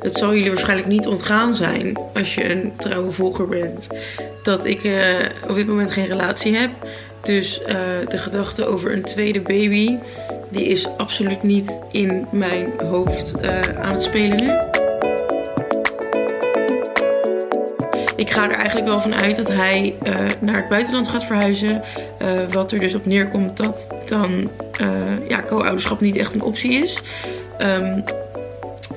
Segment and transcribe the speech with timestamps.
[0.00, 3.86] het zal jullie waarschijnlijk niet ontgaan zijn als je een trouwe volger bent,
[4.42, 6.70] dat ik eh, op dit moment geen relatie heb.
[7.22, 7.76] Dus eh,
[8.08, 9.96] de gedachte over een tweede baby,
[10.48, 14.50] die is absoluut niet in mijn hoofd eh, aan het spelen nu.
[18.16, 19.94] Ik ga er eigenlijk wel van uit dat hij
[20.40, 21.82] naar het buitenland gaat verhuizen.
[22.50, 24.50] Wat er dus op neerkomt dat dan
[25.28, 26.98] ja, co-ouderschap niet echt een optie is.
[27.58, 28.00] Ehm,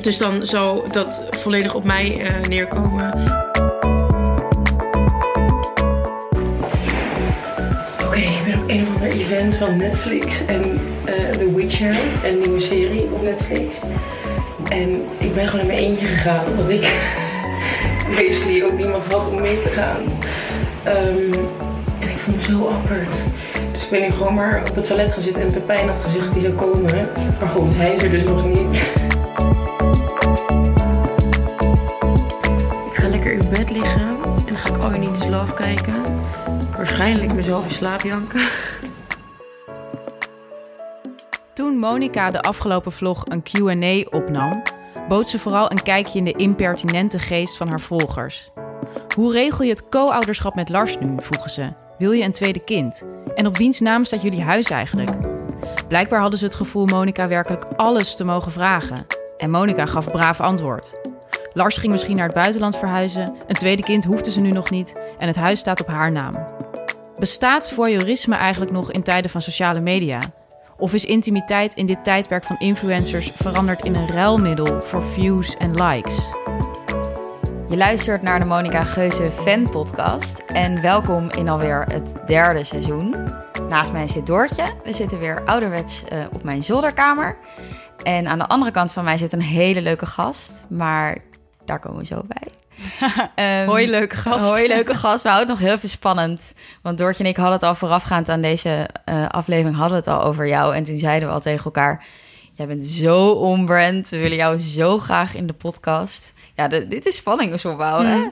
[0.03, 3.07] dus dan zal dat volledig op mij eh, neerkomen.
[8.05, 12.37] Oké, ik ben op een of ander event van Netflix en eh, The Witcher, een
[12.37, 13.75] nieuwe serie op Netflix.
[14.67, 16.81] En ik ben gewoon in mijn eentje gegaan, omdat ik
[18.17, 20.01] basically ook niemand had om mee te gaan.
[20.83, 21.33] Ehm,
[21.99, 23.17] en ik voel me zo awkward.
[23.71, 26.25] Dus ik ben nu gewoon maar op het toilet gaan zitten en Pepijn had gezegd
[26.25, 27.09] dat hij zou komen.
[27.39, 29.00] Maar goed, hij is er dus nog niet.
[37.11, 38.47] Waarschijnlijk mezelf in slaap janken.
[41.53, 44.61] Toen Monica de afgelopen vlog een Q&A opnam,
[45.07, 48.49] bood ze vooral een kijkje in de impertinente geest van haar volgers.
[49.15, 51.73] Hoe regel je het co-ouderschap met Lars nu, vroegen ze.
[51.97, 53.05] Wil je een tweede kind?
[53.35, 55.11] En op wiens naam staat jullie huis eigenlijk?
[55.87, 59.05] Blijkbaar hadden ze het gevoel Monica werkelijk alles te mogen vragen.
[59.37, 60.93] En Monica gaf braaf antwoord.
[61.53, 65.01] Lars ging misschien naar het buitenland verhuizen, een tweede kind hoefde ze nu nog niet
[65.17, 66.60] en het huis staat op haar naam.
[67.21, 70.19] Bestaat voyeurisme eigenlijk nog in tijden van sociale media?
[70.77, 75.83] Of is intimiteit in dit tijdperk van influencers veranderd in een ruilmiddel voor views en
[75.83, 76.17] likes?
[77.69, 83.15] Je luistert naar de Monica Geuze fan podcast en welkom in alweer het derde seizoen.
[83.69, 84.63] Naast mij zit Doortje.
[84.83, 87.37] We zitten weer ouderwets eh, op mijn zolderkamer.
[88.03, 91.17] En aan de andere kant van mij zit een hele leuke gast, maar
[91.65, 92.60] daar komen we zo bij.
[93.35, 94.49] Ehm, Hoi, leuke gast.
[94.49, 95.23] Hoi, leuke gast.
[95.23, 96.53] We houden het nog heel even spannend.
[96.81, 99.75] Want Doortje en ik hadden het al voorafgaand aan deze eh, aflevering...
[99.77, 100.75] hadden we het al over jou.
[100.75, 102.03] En toen zeiden we al tegen elkaar...
[102.53, 104.09] Jij bent zo onbrand.
[104.09, 106.33] We willen jou zo graag in de podcast.
[106.55, 108.05] Ja, de- dit is spanning opbouwen.
[108.07, 108.27] hè?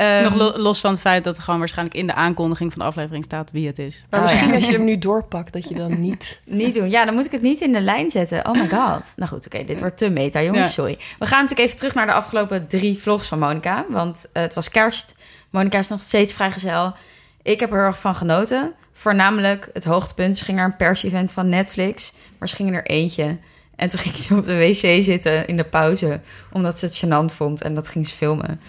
[0.00, 2.80] Ehm, Nog lo- los van het feit dat er gewoon waarschijnlijk in de aankondiging van
[2.82, 4.04] de aflevering staat wie het is.
[4.10, 4.54] Maar Oh, misschien ja.
[4.54, 6.40] als je hem nu doorpakt, dat je dan niet...
[6.44, 6.90] Niet doen.
[6.90, 8.46] Ja, dan moet ik het niet in de lijn zetten.
[8.46, 9.02] Oh my god.
[9.16, 10.66] Nou goed, oké, dit wordt te meta, jongens.
[10.66, 10.72] Ja.
[10.72, 10.98] Sorry.
[11.18, 13.84] We gaan natuurlijk even terug naar de afgelopen drie vlogs van Monica.
[13.88, 15.16] Want eh, het was kerst.
[15.50, 16.94] Monica is nog steeds vrijgezel.
[17.42, 18.72] Ik heb er heel erg van genoten.
[18.92, 20.38] Voornamelijk het hoogtepunt.
[20.38, 22.12] Ze ging naar een pers-event van Netflix.
[22.38, 23.36] Maar ze ging er eentje.
[23.76, 26.20] En toen ging ze op de wc zitten in de pauze.
[26.52, 27.62] Omdat ze het gênant vond.
[27.62, 28.60] En dat ging ze filmen.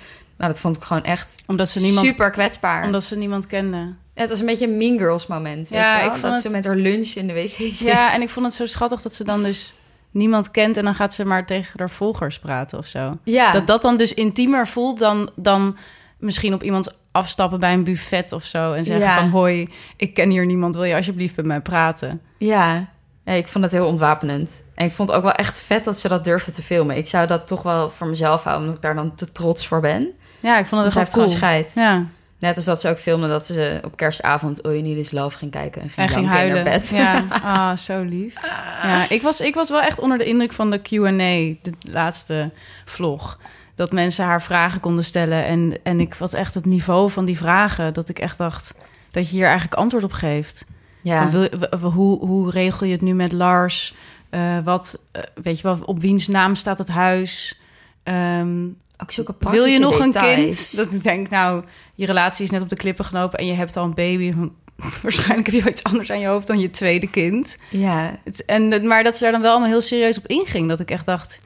[0.42, 2.86] Nou, dat vond ik gewoon echt Omdat ze niemand, super kwetsbaar.
[2.86, 3.78] omdat ze niemand kende.
[3.78, 5.70] Ja, het was een beetje een Mean Girls moment.
[5.70, 7.80] Ja, ik vond dat het- ze met haar lunch in de wc zit.
[7.80, 9.74] Ja, en ik vond het zo schattig dat ze dan dus
[10.12, 10.78] niemand kent...
[10.78, 13.18] en dan gaat ze maar tegen haar volgers praten of zo.
[13.24, 13.52] ja.
[13.52, 15.78] Dat dat dan dus intiemer voelt dan, dan
[16.18, 18.72] misschien op iemands afstappen bij een buffet of zo...
[18.74, 19.16] en zeggen Ja.
[19.20, 22.22] van hoi, ik ken hier niemand, wil je alsjeblieft met mij praten?
[22.38, 22.90] Ja.
[23.26, 24.64] ja, ik vond het heel ontwapenend.
[24.76, 26.98] En ik vond het ook wel echt vet dat ze dat durfde te filmen.
[26.98, 29.80] Ik zou dat toch wel voor mezelf houden, omdat ik daar dan te trots voor
[29.80, 30.12] ben.
[30.42, 31.38] Ja, ik vond Dat het heeft echt gewoon cool.
[31.38, 31.74] scheid.
[31.76, 32.06] Ja,
[32.42, 35.38] Net als dat ze ook filmde dat ze op kerstavond Oh You Need Is Love
[35.38, 35.82] ging kijken.
[35.82, 36.56] En ging, en ging huilen.
[36.56, 36.90] haar bed.
[36.90, 38.36] Ja, ah, zo lief.
[38.84, 42.52] Ja, ik was, ik was wel echt onder de indruk van de Q&A, de laatste
[42.86, 43.40] vlog.
[43.76, 45.46] Dat mensen haar vragen konden stellen.
[45.46, 47.94] En, en ik was echt het niveau van die vragen...
[47.94, 48.74] dat ik echt dacht
[49.12, 50.66] dat je hier eigenlijk antwoord op geeft.
[51.02, 51.30] Ja.
[51.30, 51.48] Van
[51.80, 53.94] wil, hoe, hoe regel je het nu met Lars?
[54.30, 57.62] Eh, wat, eh, weet je wel, op wiens naam staat het huis?
[58.04, 58.68] Ehm,
[59.02, 60.76] ook zulke wil je nog een kind?
[60.76, 61.64] Dat ik denk, nou,
[61.96, 64.34] je relatie is net op de klippen gelopen en je hebt al een baby.
[65.02, 67.58] Waarschijnlijk heb je wel iets anders aan je hoofd dan je tweede kind.
[67.70, 70.70] Ja, Het, en, maar dat ze daar dan wel allemaal heel serieus op inging.
[70.70, 71.40] Dat ik echt dacht,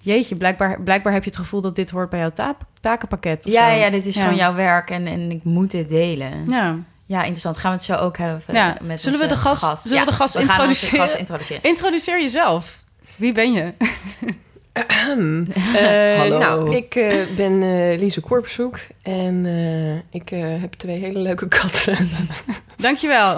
[0.00, 3.44] jeetje, blijkbaar, blijkbaar heb je het gevoel dat dit hoort bij jouw ta- takenpakket.
[3.44, 3.78] ja, zo.
[3.78, 4.22] ja, dit is Ja.
[4.22, 6.46] gewoon jouw werk en, en ik moet dit delen.
[6.48, 6.76] Ja,
[7.06, 7.18] Ja.
[7.18, 7.56] interessant.
[7.56, 8.76] Gaan we het zo ook hebben Ja.
[8.82, 10.98] met Zullen we onze de gast- zullen we de we introduceren?
[11.00, 11.62] gast introduceren.
[11.62, 12.84] Introduceer jezelf.
[13.16, 13.72] Wie ben je?
[14.86, 16.38] Eh, Hallo.
[16.38, 21.48] Nou, ik eh, ben eh Lise Korpshoek en eh, ik eh, heb twee hele leuke
[21.48, 22.08] katten.
[22.76, 23.36] Dankjewel.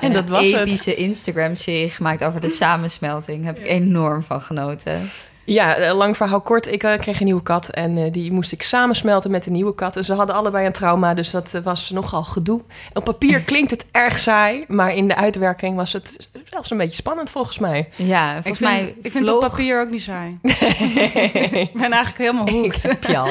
[0.00, 0.68] en dat was een het.
[0.68, 3.44] epische Instagram-serie gemaakt over de samensmelting.
[3.44, 5.10] Heb ik enorm van genoten.
[5.44, 6.66] Ja, eh, lang verhaal kort.
[6.66, 9.74] Ik eh, kreeg een nieuwe kat en eh, die moest ik samensmelten met de nieuwe
[9.74, 9.96] kat.
[9.96, 12.60] En ze hadden allebei een trauma, dus dat was nogal gedoe.
[12.92, 16.94] Op papier klinkt het erg saai, maar in de uitwerking was het zelfs een beetje
[16.96, 17.88] spannend volgens mij.
[17.96, 20.38] Ja, Ik volgens vind, mij ik vind het op vloog- papier ook niet saai.
[20.42, 23.28] ik ben eigenlijk helemaal Ik heb je al.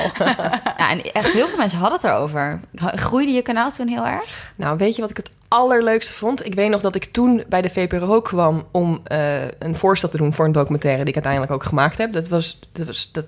[0.78, 2.60] Ja, en echt heel veel mensen hadden het erover.
[2.76, 4.54] Groeide je kanaal toen heel erg?
[4.56, 6.46] Nou, weet je wat ik het allerleukste vond?
[6.46, 10.18] Ik weet nog dat ik toen bij de VPRO kwam om eh, een voorstel te
[10.18, 12.12] doen voor een documentaire die ik uiteindelijk ook gemaakt heb.
[12.12, 13.26] Dat was, dat was, dat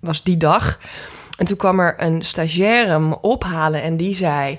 [0.00, 0.78] was die dag.
[1.38, 4.58] En toen kwam er een stagiaire me ophalen en die zei...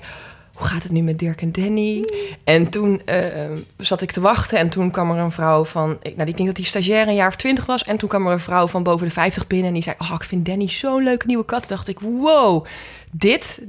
[0.56, 2.04] Hoe gaat het nu met Dirk en Danny?
[2.44, 5.98] En toen eh, zat ik te wachten en toen kwam er een vrouw van...
[6.16, 7.84] Nou, ik denk dat die stagiaire een jaar of twintig was.
[7.84, 9.96] En toen kwam er een vrouw van boven de 50 binnen en die zei...
[9.98, 11.66] Oh, ik vind Danny zo'n leuke nieuwe kat.
[11.66, 12.66] Toen dacht ik, wow,
[13.12, 13.60] dit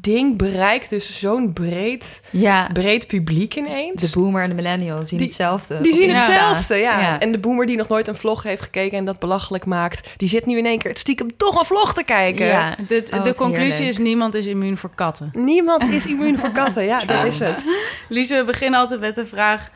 [0.00, 4.02] ding bereikt dus zo'n breed, Ja, breed publiek ineens.
[4.02, 5.80] de boomer en de millennial zien Die- hetzelfde.
[5.80, 6.14] Die zien Ja.
[6.14, 7.00] hetzelfde, ja.
[7.00, 7.20] Ja.
[7.20, 10.28] En de boomer die nog nooit een vlog heeft gekeken en dat belachelijk maakt, die
[10.28, 12.46] zit nu in één keer het stiekem toch een vlog te kijken.
[12.46, 12.76] Ja.
[12.88, 13.88] De, Oh, de conclusie heerlijk.
[13.90, 15.30] is niemand is immuun voor katten.
[15.32, 17.64] Niemand is immuun voor katten, ja, dat is het.
[18.08, 19.70] Lise, we beginnen altijd met de vraag...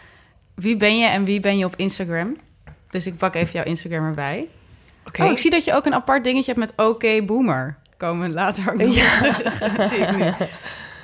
[0.54, 2.36] wie ben je en wie ben je op Instagram?
[2.90, 4.46] Dus ik pak even jouw Instagram erbij.
[5.06, 5.22] Oké.
[5.24, 7.78] Oh, ik zie dat je ook een apart dingetje hebt met OK Boomer.
[7.98, 9.18] Komen later ook nog Ja.
[9.18, 9.88] terug.
[9.88, 10.32] Zie ik nu.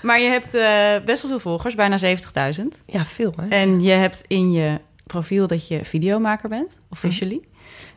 [0.03, 2.83] Maar je hebt eh, best wel veel volgers, bijna 70.000.
[2.87, 3.49] Ja, veel hè.
[3.49, 7.41] En je hebt in je profiel dat je videomaker bent, officially.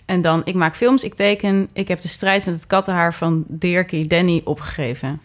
[0.06, 1.70] En dan, ik maak films, ik teken.
[1.74, 5.22] Ik heb de strijd met het kattenhaar van Dirkie Danny opgegeven.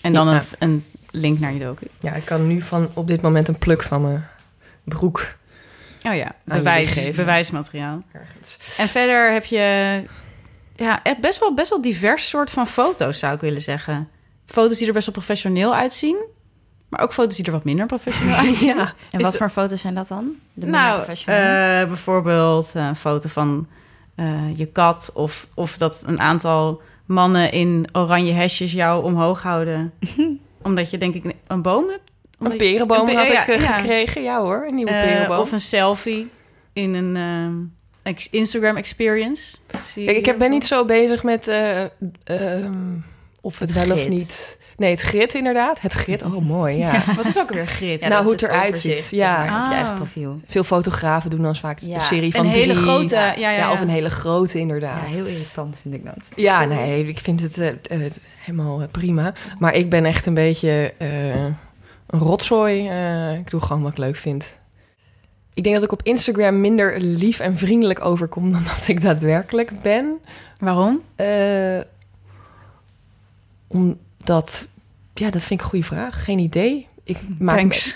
[0.00, 0.34] En dan Ja.
[0.34, 1.86] een, een link naar je docu.
[2.00, 4.26] Ja, ik kan nu van op dit moment een pluk van mijn
[4.84, 5.34] broek
[6.06, 8.02] Oh ja, bewijs, bewijsmateriaal.
[8.12, 8.76] ergens.
[8.78, 10.02] En verder heb je
[10.82, 14.08] ja, echt best wel, best wel divers soort van foto's, zou ik willen zeggen.
[14.46, 16.16] Foto's die er best wel professioneel uitzien.
[16.88, 18.76] Maar ook foto's die er wat minder professioneel uitzien.
[18.76, 20.34] Ja, En wat de- voor foto's zijn dat dan?
[20.52, 23.66] De nou, eh, bijvoorbeeld een foto van
[24.14, 25.10] eh, je kat...
[25.14, 29.92] Of, of dat een aantal mannen in oranje hesjes jou omhoog houden.
[30.62, 32.10] Omdat je denk ik een boom hebt.
[32.30, 33.78] een Omdat je- perenboom een pe- had ik eh, ja.
[33.78, 34.22] gekregen.
[34.22, 35.38] Ja hoor, een nieuwe Eh, perenboom.
[35.38, 36.30] of een selfie
[36.72, 37.54] in een ehm,
[38.30, 39.56] Instagram experience.
[39.86, 41.82] Zie Kijk, ik heb, ben niet zo bezig met eh,
[42.24, 42.72] ehm,
[43.40, 44.60] of het, Het wel of niet.
[44.76, 45.80] Nee, het grid inderdaad.
[45.80, 47.02] Het grid, oh mooi, ja.
[47.16, 48.00] Wat is ook weer grit?
[48.00, 49.42] Ja, nou, hoe het eruit ziet, zeg ja.
[49.42, 49.96] op je eigen Ah.
[49.96, 50.40] profiel.
[50.46, 52.84] Veel fotografen doen dan vaak Ja, een serie van Een hele drie.
[52.84, 53.56] grote, ja, ja, ja.
[53.56, 55.06] Ja, of een hele grote Ja, inderdaad.
[55.06, 56.30] heel irritant vind ik dat.
[56.36, 59.34] Ja, nee, ik vind het eh, eh, helemaal prima.
[59.58, 61.56] Maar ik ben echt een beetje eh, een
[62.18, 62.88] rotzooi.
[62.88, 64.58] Eh, ik doe gewoon wat ik leuk vind.
[65.54, 69.82] Ik denk dat ik op Instagram minder lief en vriendelijk overkom dan dat ik daadwerkelijk
[69.82, 70.18] ben.
[70.60, 71.02] Waarom?
[71.16, 71.80] Eh,
[73.68, 74.66] omdat,
[75.14, 76.24] ja, dat vind ik een goede vraag.
[76.24, 76.88] Geen idee.
[77.04, 77.94] Ik maak Thanks.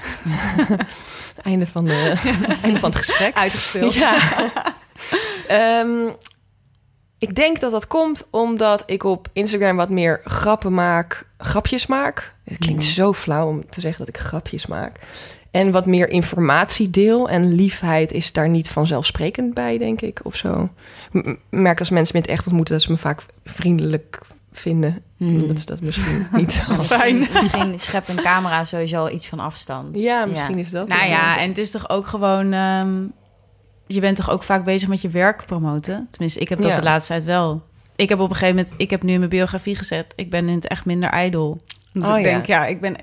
[1.43, 2.15] einde van, de,
[2.63, 3.35] einde van het gesprek.
[3.35, 3.95] Uitgespeeld.
[3.95, 4.19] Ja.
[5.49, 6.09] Ehm,
[7.19, 12.35] ik denk dat dat komt omdat ik op Instagram wat meer grappen maak, grapjes maak.
[12.45, 12.93] Het klinkt Mhm.
[12.93, 14.99] zo flauw om te zeggen dat ik grapjes maak.
[15.51, 17.29] En wat meer informatie deel.
[17.29, 20.69] En liefheid is daar niet vanzelfsprekend bij, denk ik, of zo.
[21.13, 22.75] M- merk als mensen me het echt ontmoeten...
[22.75, 24.21] dat ze me vaak vriendelijk
[24.53, 25.03] vinden.
[25.17, 25.39] Hmm.
[25.49, 26.65] Dat is dat misschien niet.
[26.69, 27.19] als- Fijn.
[27.19, 29.97] Misschien, misschien schept een camera sowieso al iets van afstand.
[29.99, 31.11] Ja, misschien is dat Nou het.
[31.11, 32.53] ja, en het is toch ook gewoon...
[32.53, 33.03] ehm,
[33.87, 36.07] je bent toch ook vaak bezig met je werk promoten?
[36.11, 36.77] Tenminste, ik heb dat Ja.
[36.77, 37.63] de laatste tijd wel.
[37.97, 38.75] Ik heb op een gegeven moment...
[38.77, 40.13] Ik heb nu in mijn biografie gezet...
[40.17, 41.61] Ik ben in het echt minder ijdel.
[41.93, 42.31] Dus Oh ik ja.
[42.31, 42.97] denk, ja, ik ben...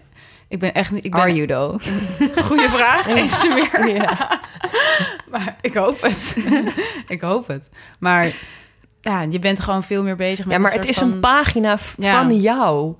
[0.48, 1.06] Ik ben echt niet...
[1.06, 1.81] Ik ben, Are you though?
[2.45, 3.95] Goeie vraag, is meer.
[3.95, 4.42] Ja.
[5.31, 6.38] Maar ik hoop het.
[7.07, 7.69] ik hoop het.
[8.00, 8.31] Maar
[9.01, 11.12] ja, je bent gewoon veel meer bezig met Ja, maar het is van...
[11.12, 12.19] een pagina Ja.
[12.19, 12.95] van jou.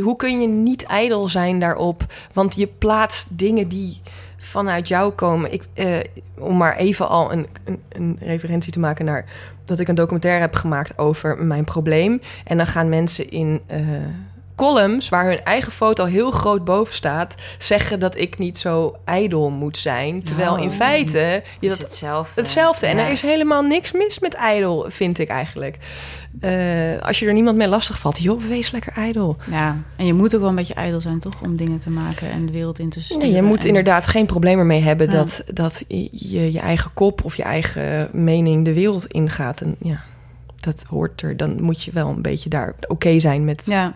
[0.00, 2.02] Hoe kun je niet ijdel zijn daarop?
[2.32, 4.00] Want je plaatst dingen die
[4.38, 5.52] vanuit jou komen.
[5.52, 5.96] Ik, eh,
[6.38, 9.24] om maar even al een, een, een referentie te maken naar
[9.64, 12.20] dat ik een documentaire heb gemaakt over mijn probleem.
[12.44, 13.80] En dan gaan mensen in eh,
[14.58, 19.50] columns waar hun eigen foto heel groot boven staat, zeggen dat ik niet zo ijdel
[19.50, 20.22] moet zijn.
[20.22, 20.60] Terwijl Oh.
[20.62, 22.40] in feite je is dat hetzelfde.
[22.40, 22.86] Hetzelfde.
[22.86, 23.04] En Ja.
[23.04, 25.76] er is helemaal niks mis met ijdel, vind ik eigenlijk.
[26.40, 26.52] Eh,
[27.00, 29.36] als je er niemand mee lastig valt, joh, wees lekker ijdel.
[29.50, 31.42] Ja, en je moet ook wel een beetje ijdel zijn, toch?
[31.42, 33.22] Om dingen te maken en de wereld in te sturen.
[33.22, 35.12] Nee, je moet en- inderdaad geen probleem ermee hebben Ja.
[35.16, 39.60] dat, dat je je eigen kop of je eigen mening de wereld ingaat.
[39.60, 40.00] En ja,
[40.56, 41.36] dat hoort er.
[41.36, 43.94] Dan moet je wel een beetje daar oké zijn met Ja,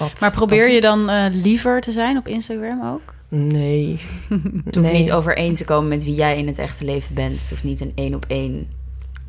[0.00, 0.20] wat.
[0.20, 3.14] maar probeer wat je dan eh, liever te zijn op Instagram ook?
[3.28, 4.00] Nee.
[4.64, 5.00] Het hoeft nee.
[5.00, 7.40] niet overeen te komen met wie jij in het echte leven bent.
[7.40, 8.68] Het hoeft niet een één op één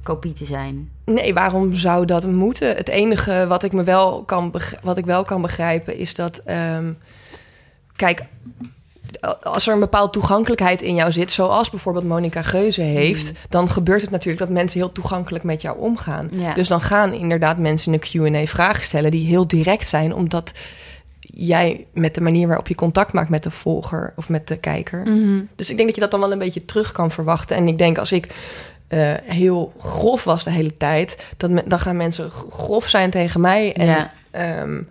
[0.03, 0.89] kopie te zijn.
[1.05, 2.75] Nee, waarom zou dat moeten?
[2.75, 6.93] Het enige wat ik me wel kan, wat ik wel kan begrijpen is dat, ehm,
[7.95, 8.25] kijk,
[9.43, 14.01] als er een bepaalde toegankelijkheid in jou zit, zoals bijvoorbeeld Monica Geuze heeft, dan gebeurt
[14.01, 16.29] het natuurlijk dat mensen heel toegankelijk met jou omgaan.
[16.31, 16.53] Ja.
[16.53, 20.51] Dus dan gaan inderdaad mensen in een Q&A vragen stellen die heel direct zijn, omdat
[21.19, 25.03] jij met de manier waarop je contact maakt met de volger of met de kijker.
[25.55, 27.55] Dus ik denk dat je dat dan wel een beetje terug kan verwachten.
[27.55, 28.27] En ik denk als ik
[28.87, 33.41] eh, heel grof was de hele tijd, dat me- dan gaan mensen grof zijn tegen
[33.41, 33.73] mij.
[33.73, 34.13] En Ja.
[34.31, 34.81] ehm,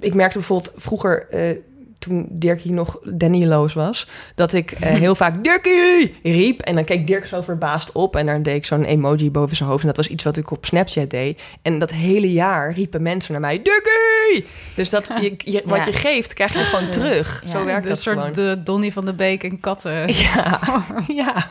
[0.00, 1.56] ik merkte bijvoorbeeld vroeger, eh,
[2.04, 6.60] toen Dirkie nog Danny-loos was, dat ik eh, heel vaak Dirkie riep.
[6.60, 9.68] En dan keek Dirk zo verbaasd op en dan deed ik zo'n emoji boven zijn
[9.68, 9.80] hoofd.
[9.80, 11.40] En dat was iets wat ik op Snapchat deed.
[11.62, 14.46] En dat hele jaar riepen mensen naar mij, Dirkie!
[14.74, 15.84] Dus dat je, je- wat Ja.
[15.84, 17.40] je geeft, krijg je gewoon terug.
[17.44, 18.32] Ja, Zo werkt Een dat soort gewoon.
[18.32, 19.92] de Donny van de Beek en katten.
[20.14, 20.60] Ja,
[21.06, 21.50] ja.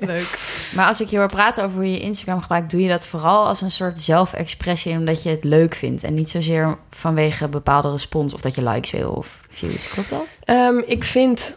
[0.00, 0.38] Leuk.
[0.74, 3.46] Maar als ik je hoor praten over hoe je Instagram gebruikt, doe je dat vooral
[3.46, 8.34] als een soort zelfexpressie, omdat je het leuk vindt en niet zozeer vanwege bepaalde respons
[8.34, 9.88] of dat je likes wil of views.
[9.88, 10.26] Klopt dat?
[10.44, 11.56] Ehm, ik vind,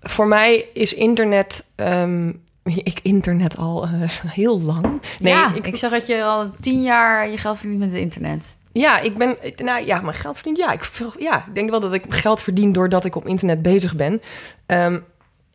[0.00, 2.32] voor mij is internet, ehm,
[2.64, 3.90] ik internet al eh,
[4.26, 5.00] heel lang.
[5.20, 8.00] Nee, ja, ik, ik, zag dat je al tien jaar je geld verdient met het
[8.00, 8.56] internet.
[8.72, 10.56] ja, ik ben, nou ja, mijn geld verdient.
[10.56, 13.94] Ja, ik, ja, ik denk wel dat ik geld verdien doordat ik op internet bezig
[13.96, 14.20] ben.
[14.66, 14.98] Ehm,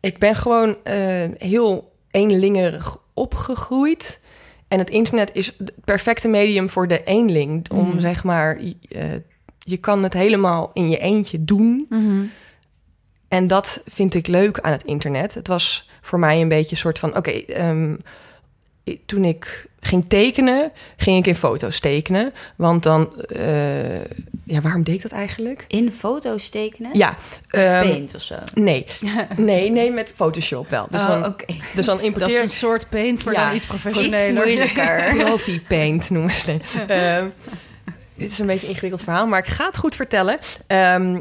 [0.00, 0.96] ik ben gewoon eh,
[1.38, 4.20] heel eenlingerig opgegroeid.
[4.68, 7.70] En het internet is het perfecte medium voor de eenling.
[7.70, 8.00] Om Mhm.
[8.00, 9.04] zeg maar, eh,
[9.64, 11.88] je kan het helemaal in je eentje doen.
[13.28, 15.34] En dat vind ik leuk aan het internet.
[15.34, 17.16] Het was voor mij een beetje een soort van...
[17.16, 17.94] Oké, ehm,
[19.06, 22.32] toen ik ging tekenen, ging ik in foto's tekenen.
[22.56, 23.22] Want dan...
[23.22, 24.00] eh,
[24.44, 25.64] ja, waarom deed ik dat eigenlijk?
[25.68, 26.90] In foto's tekenen?
[26.98, 27.16] Ja.
[27.48, 28.34] ehm, Paint of zo.
[28.54, 28.86] nee.
[29.36, 30.86] nee, nee, met Photoshop wel.
[30.90, 31.54] Dus oh, dan, oké.
[31.74, 34.34] dus dan Dat is importeer een soort paint, maar Ja, dan iets Iets professioneler.
[34.34, 35.14] moeilijker.
[35.24, 36.76] Profi Paint noemen ze het.
[38.22, 40.38] Dit is een beetje een ingewikkeld verhaal, maar ik ga het goed vertellen.
[40.66, 41.18] Ehm,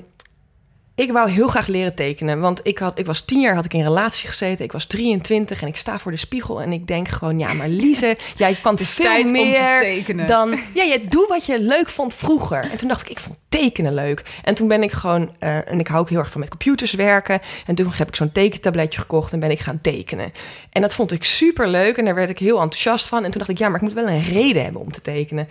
[0.95, 3.73] ik wou heel graag leren tekenen, want ik, had, ik was tien jaar had ik
[3.73, 4.65] in een relatie gezeten.
[4.65, 7.67] Ik was 23 en ik sta voor de spiegel en ik denk gewoon, ja, maar
[7.67, 10.27] Lize, jij kan is veel tijd om te meer tekenen.
[10.27, 10.59] dan...
[10.73, 12.71] Ja, je doe wat je leuk vond vroeger.
[12.71, 14.23] En toen dacht ik, ik vond tekenen leuk.
[14.43, 15.35] En toen ben ik gewoon...
[15.39, 17.39] eh, en ik hou ook heel erg van met computers werken.
[17.65, 20.31] En toen heb ik zo'n tekentabletje gekocht en ben ik gaan tekenen.
[20.69, 23.23] En dat vond ik super leuk en daar werd ik heel enthousiast van.
[23.23, 25.47] En toen dacht ik, ja, maar ik moet wel een reden hebben om te tekenen.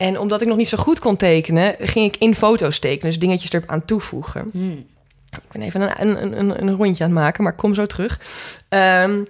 [0.00, 3.10] En omdat ik nog niet zo goed kon tekenen, ging ik in foto's tekenen.
[3.10, 4.48] Dus dingetjes eraan toevoegen.
[4.52, 4.86] Hmm.
[5.30, 7.86] Ik ben even een, een, een, een rondje aan het maken, maar ik kom zo
[7.86, 8.20] terug.
[8.68, 9.24] Ehm,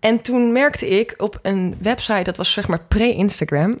[0.00, 3.78] en toen merkte ik op een website, dat was zeg maar pre-Instagram,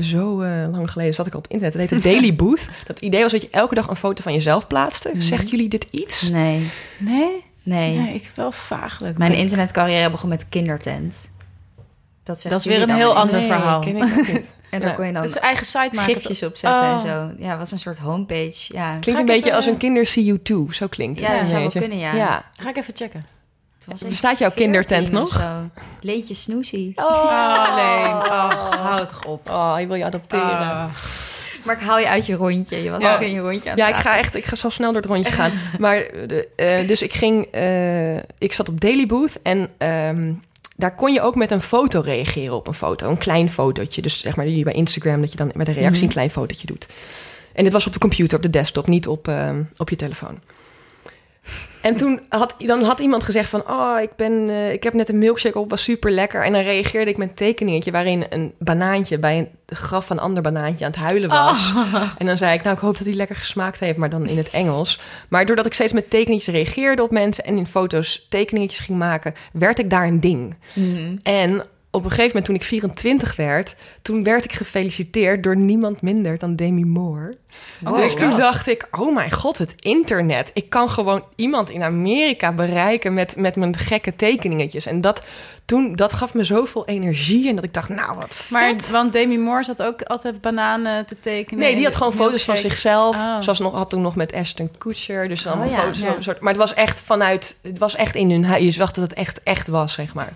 [0.00, 2.68] zo eh, lang geleden zat ik al op internet, dat heette Daily Booth.
[2.86, 5.12] Dat idee was dat je elke dag een foto van jezelf plaatste.
[5.18, 6.28] Zegt jullie dit iets?
[6.28, 7.44] Nee, Nee?
[7.62, 7.98] nee.
[7.98, 9.18] Nee, ik wel vaaglijk.
[9.18, 11.32] Mijn internetcarrière begon met kindertent.
[12.24, 13.80] Dat, zegt Dat is weer een dan heel ander Nee, verhaal.
[13.80, 14.54] ken ik ook niet.
[14.70, 14.94] En daar Ja.
[14.96, 16.14] kon je dan Dus eigen site maken.
[16.14, 16.98] gifjes opzetten en Oh.
[16.98, 17.30] zo.
[17.38, 18.74] Ja, het was een soort homepage.
[18.74, 20.72] Ja, Klinkt een beetje even- als een kinder see you too.
[20.72, 21.28] Zo klinkt het.
[21.28, 22.12] Ja, dat zou wel kunnen, ja.
[22.14, 22.44] ja.
[22.62, 23.24] Ga ik even checken.
[24.08, 25.28] Bestaat jouw 14 kindertent nog?
[25.28, 25.80] zo.
[26.00, 26.92] Leentje Snoezie.
[26.96, 28.10] Oh, alleen.
[28.10, 29.50] Oh, houd toch op.
[29.50, 30.44] Oh, je wil je adopteren.
[30.58, 30.84] Ah.
[31.64, 32.82] Maar ik haal je uit je rondje.
[32.82, 33.14] Je was Ja.
[33.14, 35.00] ook in je rondje aan het Ja, ik ga echt, ik ga zo snel door
[35.02, 35.52] het rondje gaan.
[35.78, 40.32] Maar de, eh, dus ik ging, eh, ik zat op Daily Booth en ehm,
[40.76, 44.02] daar kon je ook met een foto reageren op een foto, een klein fotootje.
[44.02, 46.04] Dus zeg maar die bij Instagram dat je dan met een reactie Mhm.
[46.04, 46.86] een klein fotootje doet.
[47.52, 50.38] En dit was op de computer, op de desktop, niet op, ehm, op je telefoon.
[51.84, 53.70] En toen had, dan had iemand gezegd van...
[53.70, 56.44] oh, ik, ben, eh, ik heb net een milkshake op, was super lekker.
[56.44, 57.90] En dan reageerde ik met een tekeningetje...
[57.90, 61.72] waarin een banaantje bij een graf van een ander banaantje aan het huilen was.
[62.18, 63.98] En dan zei ik, nou, ik hoop dat hij lekker gesmaakt heeft...
[63.98, 65.00] maar dan in het Engels.
[65.28, 67.44] Maar doordat ik steeds met tekeningetjes reageerde op mensen...
[67.44, 69.34] en in foto's tekeningetjes ging maken...
[69.52, 70.58] werd ik daar een ding.
[70.72, 71.16] Mhm.
[71.22, 71.62] En
[71.94, 73.74] op een gegeven moment, toen ik 24 werd...
[74.02, 77.36] toen werd ik gefeliciteerd door niemand minder dan Demi Moore.
[77.84, 78.38] Oh, dus toen wow.
[78.38, 80.50] dacht ik, oh mijn god, het internet.
[80.54, 84.86] Ik kan gewoon iemand in Amerika bereiken met, met mijn gekke tekeningetjes.
[84.86, 85.24] En dat,
[85.64, 87.48] toen, dat gaf me zoveel energie.
[87.48, 88.50] En dat ik dacht, nou wat vet.
[88.50, 91.64] Maar, want Demi Moore zat ook altijd bananen te tekenen.
[91.64, 93.16] Nee, die had gewoon foto's van zichzelf.
[93.16, 93.40] Oh.
[93.40, 95.28] Zoals nog, had toen nog met Ashton Kutcher.
[95.28, 96.00] Dus dan Oh ja, foto's.
[96.00, 96.16] ja.
[96.18, 97.56] Soort, maar het was echt vanuit...
[97.62, 98.64] Het was echt in hun huis.
[98.64, 100.32] Je zag dat het echt, echt was, zeg maar.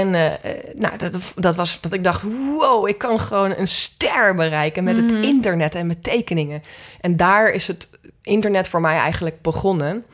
[0.00, 3.68] En eh, eh, nou, dat, dat was dat ik dacht, wow, ik kan gewoon een
[3.68, 5.14] ster bereiken met Mhm.
[5.14, 6.62] het internet en met tekeningen.
[7.00, 7.88] En daar is het
[8.22, 10.04] internet voor mij eigenlijk begonnen.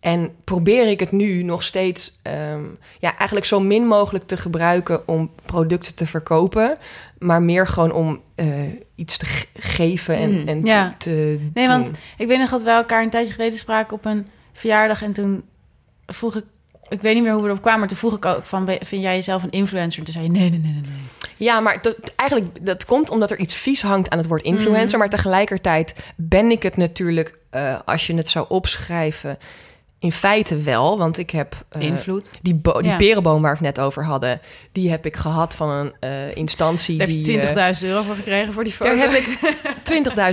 [0.00, 2.60] En probeer ik het nu nog steeds, ehm,
[2.98, 6.78] ja, eigenlijk zo min mogelijk te gebruiken om producten te verkopen,
[7.18, 8.48] maar meer gewoon om eh,
[8.94, 10.94] iets te ge- geven en, Mm, en ja.
[10.98, 14.26] te, Nee, want ik weet nog dat wij elkaar een tijdje geleden spraken op een
[14.52, 15.02] verjaardag.
[15.02, 15.42] En toen
[16.06, 16.44] vroeg ik,
[16.92, 19.02] ik weet niet meer hoe we erop kwamen, maar toen vroeg ik ook van, vind
[19.02, 19.98] jij jezelf een influencer?
[19.98, 20.82] En toen zei je, nee, nee, nee, nee.
[21.36, 24.88] Ja, maar dat, eigenlijk dat komt omdat er iets vies hangt aan het woord influencer.
[24.88, 24.98] Mhm.
[24.98, 29.38] Maar tegelijkertijd ben ik het natuurlijk, eh, als je het zou opschrijven,
[29.98, 30.98] in feite wel.
[30.98, 32.30] Want ik heb eh, Invloed.
[32.42, 32.96] die, die Ja.
[32.96, 34.40] perenboom waar we het net over hadden,
[34.72, 37.32] die heb ik gehad van een eh, instantie Daar heb die.
[37.32, 38.96] je eh, 20.000 euro voor gekregen voor die foto.
[38.96, 39.38] daar heb ik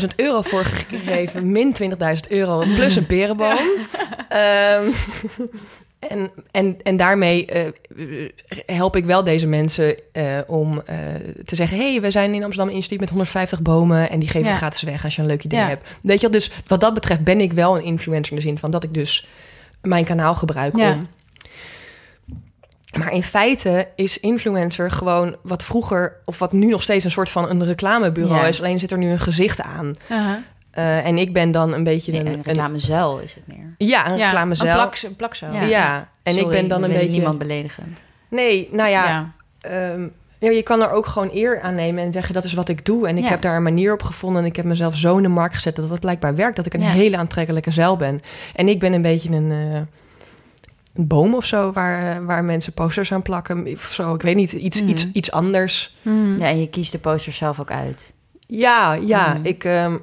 [0.01, 1.87] 20.000 euro voor gegeven, min 20.000
[2.29, 3.57] euro plus een perenboom.
[4.29, 4.89] Ehm,
[5.99, 7.71] En, en, en daarmee eh,
[8.65, 10.97] help ik wel deze mensen eh, om eh,
[11.43, 11.77] te zeggen...
[11.77, 14.09] hé, hey, we zijn in Amsterdam Instituut met 150 bomen...
[14.09, 14.55] en die geven Ja.
[14.55, 15.67] gratis weg als je een leuk idee Ja.
[15.67, 15.87] hebt.
[16.01, 18.31] Weet je dus wat dat betreft ben ik wel een influencer...
[18.31, 19.27] in de zin van dat ik dus
[19.81, 20.93] mijn kanaal gebruik Ja.
[20.93, 21.07] om...
[22.97, 26.15] Maar in feite is influencer gewoon wat vroeger...
[26.25, 28.59] of wat nu nog steeds een soort van een reclamebureau is...
[28.59, 29.95] alleen zit er nu een gezicht aan.
[30.71, 32.25] Eh, en ik ben dan een beetje een...
[32.27, 33.75] een een- reclamezuil is het meer.
[33.77, 34.69] ja, een Ja, reclamezuil.
[34.71, 35.47] Een, plak, een plakzo.
[35.51, 35.61] Ja.
[35.63, 37.09] Ja, en ik ben dan een beetje...
[37.09, 37.97] niemand beledigen.
[38.29, 39.31] Nee, nou ja, Ja.
[39.61, 40.07] ehm,
[40.39, 42.85] ja, je kan er ook gewoon eer aan nemen en zeggen dat is wat ik
[42.85, 43.07] doe.
[43.07, 43.29] En ik Ja.
[43.29, 45.75] heb daar een manier op gevonden en ik heb mezelf zo in de markt gezet
[45.75, 46.55] dat dat blijkbaar werkt.
[46.55, 46.89] Dat ik een Ja.
[46.89, 48.19] hele aantrekkelijke zeil ben.
[48.55, 49.79] En ik ben een beetje een, eh,
[50.93, 53.67] een boom of zo waar, eh, waar mensen posters aan plakken.
[53.73, 54.89] Of zo, ik weet niet, iets, Mhm.
[54.89, 55.95] iets, iets anders.
[56.37, 58.13] Ja, en je kiest de poster zelf ook uit.
[58.47, 59.45] Ja, ja, Mhm.
[59.45, 59.97] ik, ehm,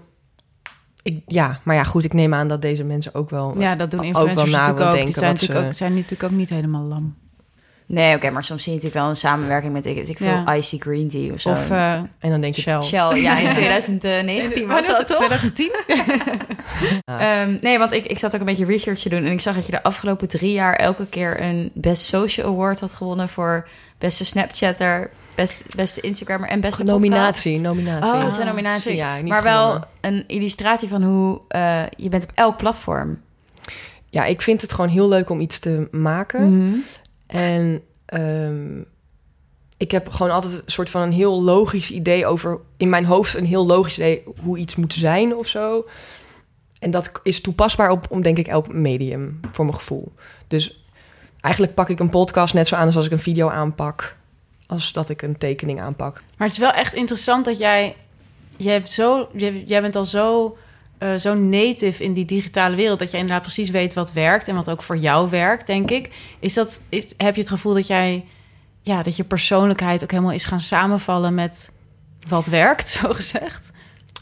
[1.06, 3.54] ik, ja, maar ja, goed, ik neem aan dat deze mensen ook wel.
[3.58, 4.92] Ja, dat doen ook influencers natuurlijk ook.
[4.92, 7.14] denken Die zijn ze- natuurlijk, ook, zijn natuurlijk ook niet helemaal lam.
[7.88, 10.54] Nee, oké, maar soms zie je natuurlijk wel een samenwerking met, ik, ik veel, Ja.
[10.54, 11.48] Icy Green Tea of zo.
[11.50, 12.82] Of eh, En dan denk je, Shell.
[12.82, 15.26] Shell, ja, in 2019 was Wanneer dat toch?
[15.26, 15.70] 2010?
[17.04, 19.54] Ehm, nee, want ik, ik zat ook een beetje research te doen en ik zag
[19.54, 23.68] dat je de afgelopen drie jaar elke keer een Best Social Award had gewonnen voor
[23.98, 27.74] beste Snapchatter, best, beste Instagrammer en beste nominatie, podcast.
[27.74, 28.12] nominatie.
[28.12, 28.98] Oh, dat zijn nominaties.
[28.98, 33.20] Ja, niet maar wel een illustratie van hoe eh, je bent op elk platform.
[34.10, 36.64] Ja, ik vind het gewoon heel leuk om iets te maken.
[36.64, 36.74] Mhm.
[37.26, 38.80] En ehm,
[39.76, 42.58] ik heb gewoon altijd een soort van een heel logisch idee over...
[42.76, 45.86] in mijn hoofd een heel logisch idee hoe iets moet zijn of zo.
[46.78, 50.12] En dat is toepasbaar op, om denk ik, elk medium, voor mijn gevoel.
[50.48, 50.84] Dus
[51.40, 54.16] eigenlijk pak ik een podcast net zo aan als als ik een video aanpak...
[54.66, 56.14] als dat ik een tekening aanpak.
[56.14, 57.96] Maar het is wel echt interessant dat jij...
[58.56, 60.56] jij, hebt zo, jij, jij bent al zo,
[60.98, 62.98] eh, zo native in die digitale wereld...
[62.98, 64.48] dat jij inderdaad precies weet wat werkt...
[64.48, 66.10] en wat ook voor jou werkt, denk ik.
[66.40, 68.24] Is dat, is, heb je het gevoel dat jij...
[68.82, 71.70] Ja, dat je persoonlijkheid ook helemaal is gaan samenvallen met
[72.28, 73.70] wat werkt, zo gezegd?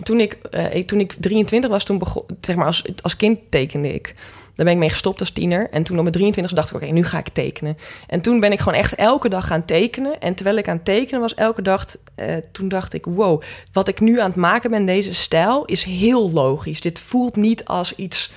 [0.03, 3.95] Toen ik, eh, toen ik 23 was, toen begon, zeg maar als, als kind tekende
[3.95, 4.15] ik.
[4.55, 5.71] Daar ben ik mee gestopt als tiener.
[5.71, 7.77] En toen op mijn 23 dacht ik, oké, nu ga ik tekenen.
[8.07, 10.21] En toen ben ik gewoon echt elke dag gaan tekenen.
[10.21, 13.89] En terwijl ik aan het tekenen was, elke dag, eh, toen dacht ik, wow, wat
[13.89, 16.81] ik nu aan het maken ben, deze stijl, is heel logisch.
[16.81, 18.33] Dit voelt niet als iets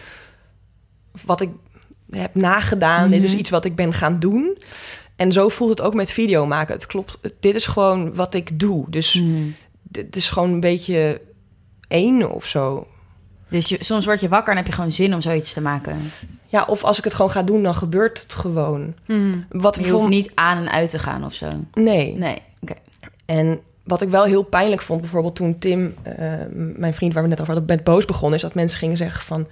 [1.26, 1.50] wat ik
[2.10, 3.10] heb nagedaan.
[3.10, 4.58] Dit is iets wat ik ben gaan doen.
[5.16, 6.76] En zo voelt het ook met video maken.
[6.76, 8.86] Het klopt, dit is gewoon wat ik doe.
[8.90, 9.44] Dus Mhm.
[9.84, 11.22] dit is gewoon een beetje
[11.88, 12.88] één of zo.
[13.50, 15.98] Dus je, soms word je wakker en heb je gewoon zin om zoiets te maken.
[16.46, 18.94] Ja, of als ik het gewoon ga doen, dan gebeurt het gewoon.
[19.50, 21.48] Wat Je hoeft niet aan en uit te gaan of zo.
[21.74, 22.14] Nee.
[22.18, 22.74] Nee, oké.
[23.26, 26.16] En wat ik wel heel pijnlijk vond, bijvoorbeeld toen Tim, eh,
[26.76, 29.26] mijn vriend waar we net over hadden, met boos begonnen, is dat mensen gingen zeggen
[29.26, 29.48] van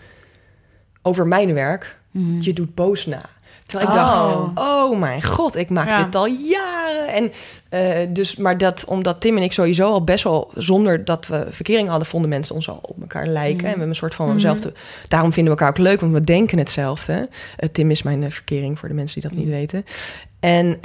[1.01, 2.39] over mijn werk, Mhm.
[2.39, 3.21] je doet boos na.
[3.65, 4.01] Terwijl ik Oh.
[4.04, 6.04] dacht, oh mijn god, ik maak Ja.
[6.04, 7.08] dit al jaren.
[7.08, 7.32] En
[7.69, 11.45] eh, dus, maar dat, omdat Tim en ik sowieso al best wel, zonder dat we
[11.49, 13.56] verkering hadden, vonden mensen ons al op elkaar lijken.
[13.56, 13.58] Mhm.
[13.58, 14.73] En we hebben een soort van dezelfde.
[15.08, 17.30] Daarom vinden we elkaar ook leuk, want we denken hetzelfde.
[17.58, 19.86] Eh, Tim is mijn eh, verkering voor de mensen die dat niet weten.
[20.39, 20.78] En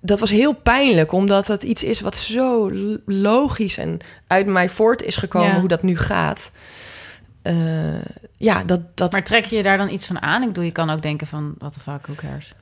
[0.00, 2.70] dat was heel pijnlijk, omdat het iets is wat zo
[3.06, 5.58] logisch en uit mij voort is gekomen, Ja.
[5.58, 6.50] hoe dat nu gaat.
[8.36, 10.40] Ja, dat, dat Maar trek je daar dan iets van aan?
[10.42, 12.54] Ik bedoel, je kan ook denken van, wat de fuck, who cares?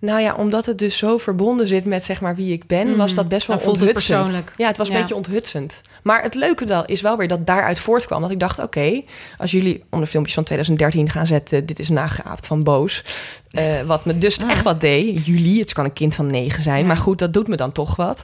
[0.00, 2.96] Nou ja, omdat het dus zo verbonden zit met zeg maar wie ik ben, Mm.
[2.96, 4.20] was dat best wel voelt het onthutsend.
[4.22, 4.52] persoonlijk.
[4.56, 5.00] Ja, het was een Ja.
[5.00, 5.80] beetje onthutsend.
[6.02, 8.20] Maar het leuke dan is wel weer dat daaruit voortkwam.
[8.20, 9.02] Dat ik dacht, oké,
[9.38, 11.66] als jullie onder filmpjes van 2013 gaan zetten...
[11.66, 13.04] dit is nageaapt van Boos.
[13.50, 15.26] eh, wat me dus echt wat deed.
[15.26, 16.80] Jullie, het kan een kind van negen zijn.
[16.80, 16.86] Ja.
[16.86, 18.22] Maar goed, dat doet me dan toch wat.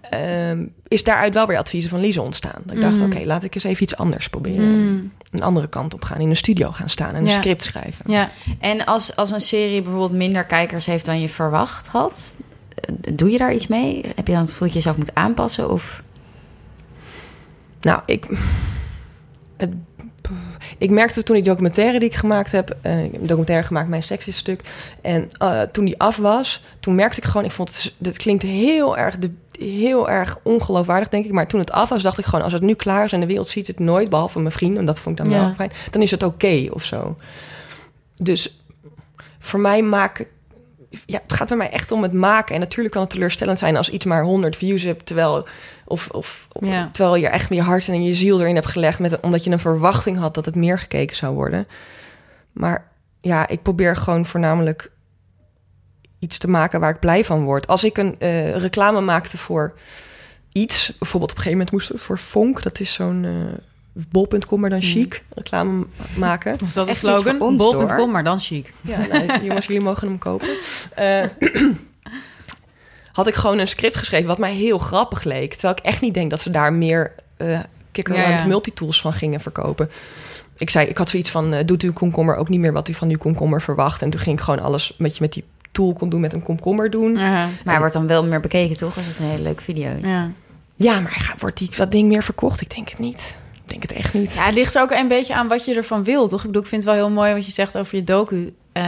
[0.00, 2.62] Ehm, is daaruit wel weer adviezen van Lise ontstaan.
[2.64, 3.02] Dat ik dacht, Mm.
[3.12, 4.80] oké, laat ik eens even iets anders proberen.
[4.84, 5.12] Mm.
[5.30, 6.20] Een andere kant op gaan.
[6.20, 7.30] In een studio gaan staan en een Ja.
[7.32, 8.12] script schrijven.
[8.12, 8.28] Ja,
[8.58, 12.36] En als, als een serie bijvoorbeeld minder kijkers heeft dan je verwacht had,
[12.74, 14.00] eh, doe je daar iets mee?
[14.14, 15.70] Heb je dan het gevoel dat je jezelf moet aanpassen?
[15.70, 16.02] Of
[17.80, 18.26] Nou, ik.
[19.56, 19.70] Het,
[20.78, 22.70] ik merkte toen die documentaire die ik gemaakt heb.
[22.70, 24.60] ik heb een documentaire gemaakt, mijn sexy stuk.
[25.00, 27.46] En eh, toen die af was, toen merkte ik gewoon.
[27.46, 27.94] Ik vond het.
[27.98, 29.18] Dit klinkt heel erg.
[29.18, 31.32] De, heel erg ongeloofwaardig, denk ik.
[31.32, 33.26] Maar toen het af was, dacht ik gewoon: als het nu klaar is en de
[33.26, 35.44] wereld ziet het nooit, behalve mijn vrienden, en dat vond ik dan Ja.
[35.44, 37.16] wel fijn, dan is het oké of zo.
[38.14, 38.56] Dus
[39.38, 40.26] voor mij maken.
[41.06, 42.54] Ja, het gaat bij mij echt om het maken.
[42.54, 45.46] En natuurlijk kan het teleurstellend zijn als iets maar 100 views hebt, terwijl.
[45.84, 46.88] Of, of, Ja.
[46.90, 49.58] terwijl je echt je hart en je ziel erin hebt gelegd, met, omdat je een
[49.58, 51.66] verwachting had dat het meer gekeken zou worden.
[52.52, 54.90] Maar ja, ik probeer gewoon voornamelijk
[56.18, 57.66] iets te maken waar ik blij van word.
[57.66, 59.74] Als ik een eh, reclame maakte voor
[60.52, 63.58] iets, bijvoorbeeld op een gegeven moment moesten we voor Fonk, dat is zo'n eh,
[63.92, 66.56] bol.com, maar dan chic reclame maken.
[66.60, 67.38] Was dat de slogan?
[67.56, 68.72] Bol.com, maar dan chic.
[68.80, 70.48] Ja, nou, jongens, jullie mogen hem kopen.
[70.94, 71.24] Eh,
[73.12, 75.52] had ik gewoon een script geschreven wat mij heel grappig leek.
[75.52, 77.58] Terwijl ik echt niet denk dat ze daar meer eh
[77.92, 78.44] kikker Ja, ja.
[78.44, 79.90] multitools van gingen verkopen.
[80.58, 82.94] Ik zei, ik had zoiets van, eh, doet uw komkommer ook niet meer wat u
[82.94, 84.02] van uw komkommer verwacht.
[84.02, 86.42] En toen ging ik gewoon alles wat je met die tool kon doen met een
[86.42, 87.16] komkommer doen.
[87.16, 87.20] Ja.
[87.30, 88.96] Maar hij wordt dan wel meer bekeken, toch?
[88.96, 90.02] Als het een hele leuke video is.
[90.04, 90.30] Ja.
[90.74, 92.60] Ja, maar gaat- wordt die, dat ding meer verkocht?
[92.60, 93.38] Ik denk het niet.
[93.64, 94.34] Ik denk het echt niet.
[94.34, 96.40] Ja, het ligt er ook een beetje aan wat je ervan wil, toch?
[96.40, 98.54] Ik bedoel, ik vind het wel heel mooi wat je zegt over je docu.
[98.72, 98.82] Eh,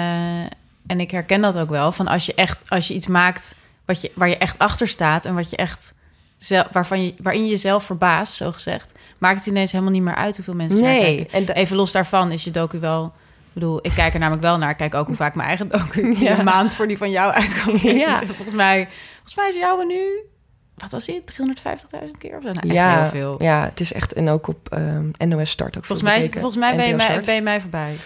[0.87, 1.93] en ik herken dat ook wel.
[1.93, 3.55] Van als je echt, als je iets maakt
[3.87, 5.93] wat je, waar je echt achter staat en wat je echt
[6.39, 10.15] zelf, waarvan je, waarin je jezelf verbaast, zo gezegd, maakt het ineens helemaal niet meer
[10.15, 11.17] uit hoeveel mensen naar nee.
[11.25, 11.47] kijken.
[11.47, 13.05] Da- Even los daarvan is je docu wel.
[13.05, 14.71] Ik bedoel, ik kijk er namelijk wel naar.
[14.71, 16.39] Ik kijk ook hoe vaak mijn eigen docu Ja.
[16.39, 17.81] een maand voor die van jou uitkomt.
[17.81, 18.19] Ja.
[18.21, 20.33] Dus volgens mij, volgens mij is jouwe nu.
[20.77, 21.23] Wat was die?
[21.33, 22.49] 350.000 keer of zo?
[22.53, 23.43] Nou, echt ja, heel veel.
[23.43, 24.13] ja, het is echt...
[24.13, 27.21] En ook op ehm, NOS Start ook Volgens mij, is- volgens mij ben, je mij,
[27.25, 27.97] ben je mij voorbij.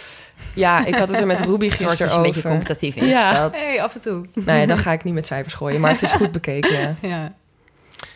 [0.54, 2.50] Ja, ik had het er met Ruby gisteren een beetje over.
[2.50, 3.02] competitief Ja.
[3.02, 3.56] ingesteld.
[3.64, 4.24] Hey, af en toe.
[4.32, 5.80] Nee, dan ga ik niet met cijfers gooien.
[5.80, 6.94] Maar het is goed bekeken, ja.
[7.08, 7.32] Ja.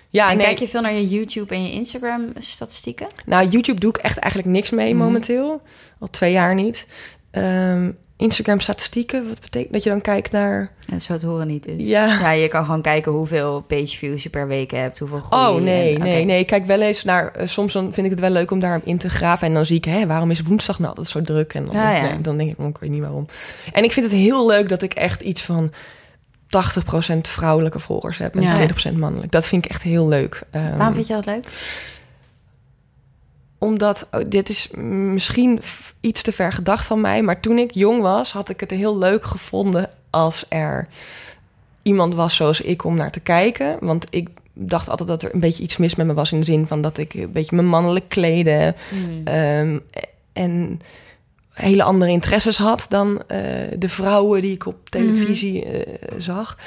[0.08, 0.46] Ja, en nee.
[0.46, 3.06] kijk je veel naar je YouTube en je Instagram statistieken?
[3.26, 5.02] Nou, YouTube doe ik echt eigenlijk niks mee Mhm.
[5.04, 5.62] momenteel.
[5.98, 6.86] Al twee jaar niet.
[7.30, 10.70] Ehm, Instagram statistieken, wat betekent dat je dan kijkt naar...
[10.88, 11.86] En zo te horen niet is.
[11.88, 12.06] Ja.
[12.06, 15.42] Ja, je kan gewoon kijken hoeveel page views je per week hebt, hoeveel groei.
[15.56, 16.38] Oh, nee, en- nee, nee.
[16.38, 17.30] Ik kijk wel eens naar...
[17.32, 19.46] eh, soms dan vind ik het wel leuk om daar in te graven.
[19.46, 21.54] En dan zie ik, hè, waarom is woensdag nou altijd zo druk?
[21.54, 22.00] En dan, Ah, ja.
[22.02, 23.26] nee, dan denk ik, oh, ik weet niet waarom.
[23.72, 25.72] En ik vind het heel leuk dat ik echt iets van
[26.46, 28.34] 80% vrouwelijke volgers heb.
[28.36, 28.54] En Ja.
[28.54, 29.32] 20% mannelijk.
[29.32, 30.42] Dat vind ik echt heel leuk.
[30.50, 31.44] Ehm, Waarom vind je dat leuk?
[33.62, 34.70] Omdat, oh, dit is
[35.14, 35.60] misschien
[36.00, 38.98] iets te ver gedacht van mij, maar toen ik jong was, had ik het heel
[38.98, 40.88] leuk gevonden als er
[41.82, 43.76] iemand was zoals ik om naar te kijken.
[43.80, 46.44] Want ik dacht altijd dat er een beetje iets mis met me was in de
[46.44, 49.20] zin van dat ik een beetje me mannelijk kleden Hmm.
[49.24, 49.78] ehm,
[50.32, 50.80] en
[51.52, 53.40] hele andere interesses had dan eh,
[53.78, 56.58] de vrouwen die ik op televisie eh, zag.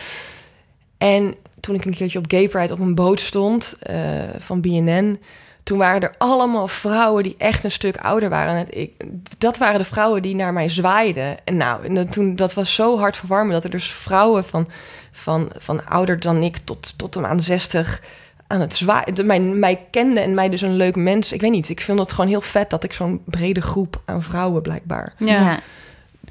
[0.98, 5.20] En toen ik een keertje op Gay Pride op een boot stond eh, van BNN,
[5.66, 8.66] toen waren er allemaal vrouwen die echt een stuk ouder waren.
[8.70, 8.92] Ik,
[9.38, 11.46] dat waren de vrouwen die naar mij zwaaiden.
[11.46, 14.68] En nou, en dat, toen, dat was zo hard verwarmen dat er dus vrouwen van,
[15.12, 18.02] van, van ouder dan ik tot, tot hem aan 60
[18.48, 19.26] aan het zwaaien.
[19.26, 21.34] Mij, mij kenden en mij dus een leuk mens.
[21.34, 24.22] Ik weet niet, ik vind het gewoon heel vet dat ik zo'n brede groep aan
[24.22, 25.60] vrouwen blijkbaar Ja.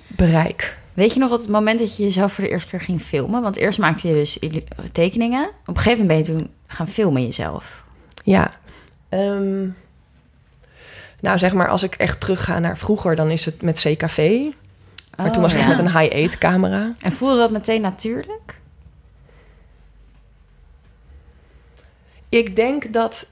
[0.06, 0.78] bereik.
[0.92, 3.42] Weet je nog het moment dat je jezelf voor de eerste keer ging filmen?
[3.42, 4.38] Want eerst maakte je dus
[4.92, 5.48] tekeningen.
[5.66, 7.82] Op een gegeven moment ben je toen gaan filmen jezelf.
[8.24, 8.50] Ja.
[9.08, 9.68] Ehm,
[11.20, 14.42] nou, zeg maar, als ik echt terugga naar vroeger, dan is het met CKV.
[15.16, 15.72] Maar toen was het Oh, ja.
[15.72, 16.94] echt met een high-8 camera.
[17.00, 18.60] En voelde dat meteen natuurlijk?
[22.28, 23.26] Ik denk dat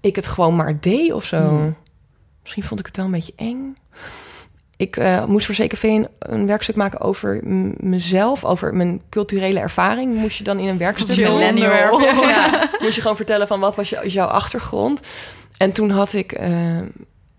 [0.00, 1.48] ik het gewoon maar deed of zo.
[1.48, 1.76] Hmm.
[2.42, 3.76] Misschien vond ik het wel een beetje eng.
[4.78, 7.40] Ik eh, moest voor CKV een, een werkstuk maken over
[7.76, 10.14] mezelf, over mijn culturele ervaring.
[10.14, 12.00] Moest je dan in een werkstuk onderwerp.
[12.28, 15.00] Ja, moest je gewoon vertellen van wat was jouw achtergrond.
[15.56, 16.76] En toen had ik eh,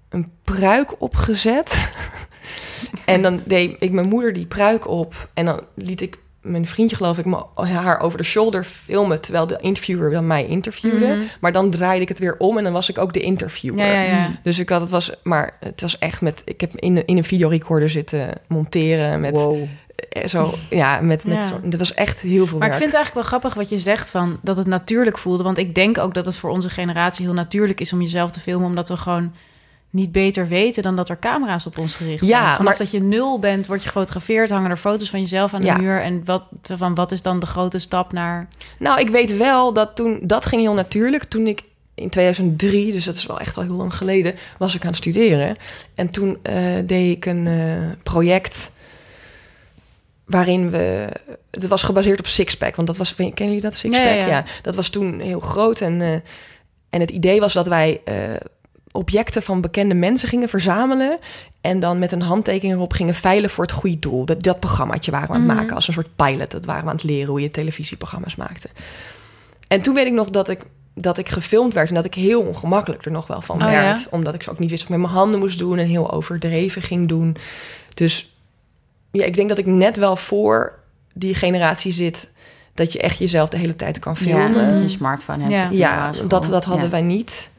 [0.10, 1.92] een pruik opgezet.
[3.06, 5.30] en dan deed ik mijn moeder die pruik op.
[5.34, 9.22] En dan liet ik mijn vriendje, geloof ik, me- haar over de shoulder filmen...
[9.22, 11.06] terwijl de interviewer dan mij interviewde.
[11.08, 11.20] Mhm.
[11.40, 13.86] Maar dan draaide ik het weer om en dan was ik ook de interviewer.
[13.86, 14.28] Ja, ja, ja.
[14.44, 16.42] Dus ik had het was, maar het was echt met.
[16.46, 19.64] Ik heb in, in een videorecorder zitten monteren met wow.
[20.10, 21.42] eh, zo, ja, met, met Ja.
[21.42, 21.60] zo.
[21.64, 24.12] Dat was echt heel veel Maar ik vind het eigenlijk wel grappig wat je zegt
[24.12, 25.44] van dat het natuurlijk voelde.
[25.44, 28.40] Want ik denk ook dat het voor onze generatie heel natuurlijk is om jezelf te
[28.40, 28.68] filmen.
[28.68, 29.34] Omdat we gewoon
[29.92, 32.42] niet beter weten dan dat er camera's op ons gericht Ja, zijn.
[32.44, 35.62] Vanaf maar- dat je nul bent, word je gefotografeerd, hangen er foto's van jezelf aan
[35.62, 35.78] de Ja.
[35.78, 36.02] muur.
[36.02, 38.48] En wat, van wat is dan de grote stap naar...
[38.80, 41.24] Nou, ik weet wel dat toen dat ging heel natuurlijk.
[41.24, 41.64] Toen ik
[41.96, 44.96] in 2003, dus dat is wel echt al heel lang geleden, was ik aan het
[44.96, 45.56] studeren.
[45.96, 48.72] En toen eh, deed ik een eh, project
[50.26, 51.10] waarin we.
[51.52, 53.16] Het was gebaseerd op Sixpack, want dat was.
[53.16, 54.06] Kennen jullie dat Sixpack?
[54.06, 54.44] Ja, ja, ja.
[54.62, 56.02] dat was toen heel groot en.
[56.02, 56.14] eh,
[56.90, 58.02] en het idee was dat wij
[59.00, 61.20] objecten van bekende mensen gingen verzamelen.
[61.62, 64.26] En dan met een handtekening erop gingen veilen voor het goede doel.
[64.26, 65.58] Dat, dat programmaatje waren we aan het Mhm.
[65.60, 66.52] maken als een soort pilot.
[66.52, 68.70] Dat waren we aan het leren hoe je televisieprogramma's maakte.
[69.68, 72.42] En toen weet ik nog dat ik, dat ik gefilmd werd en dat ik heel
[72.42, 74.00] ongemakkelijk er nog wel van Oh, werd.
[74.02, 74.08] ja?
[74.10, 76.12] Omdat ik zo ook niet wist wat ik met mijn handen moest doen en heel
[76.12, 77.36] overdreven ging doen.
[77.94, 78.36] Dus
[79.12, 80.80] ja, ik denk dat ik net wel voor
[81.14, 82.30] die generatie zit
[82.74, 84.54] dat je echt jezelf de hele tijd kan filmen.
[84.54, 85.76] Ja, dat je een smartphone hebt.
[85.76, 86.12] Ja.
[86.28, 86.90] dat, dat hadden Ja.
[86.92, 87.50] wij niet.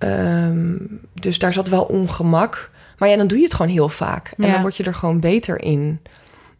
[0.00, 0.76] Ehm,
[1.14, 2.70] dus daar zat wel ongemak.
[2.98, 4.32] Maar ja, dan doe je het gewoon heel vaak.
[4.36, 4.52] En Ja.
[4.52, 6.00] dan word je er gewoon beter in.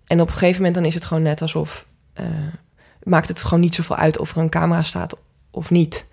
[0.07, 1.87] En op een gegeven moment dan is het gewoon net alsof...
[2.13, 2.25] eh,
[3.03, 5.17] maakt het gewoon niet zoveel uit of er een camera staat
[5.51, 6.07] of niet.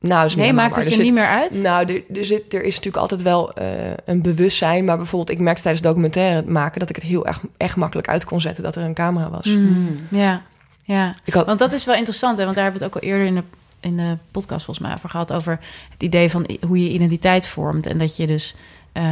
[0.00, 1.62] Nou, is Nee, maakt het Er je zit- niet meer uit?
[1.62, 4.84] Nou, er, er, zit, er is natuurlijk altijd wel eh, een bewustzijn.
[4.84, 6.80] Maar bijvoorbeeld, ik merkte tijdens documentaire maken...
[6.80, 9.46] dat ik het heel erg, echt makkelijk uit kon zetten dat er een camera was.
[9.46, 10.42] Mm, Ja,
[10.84, 11.14] ja.
[11.24, 12.44] Ik had, Want dat is wel interessant, hè?
[12.44, 13.42] want daar hebben we het ook al eerder in de,
[13.80, 15.32] in de podcast volgens mij over gehad.
[15.32, 15.58] Over
[15.92, 17.86] het idee van hoe je identiteit vormt.
[17.86, 18.54] En dat je dus,
[18.92, 19.04] eh,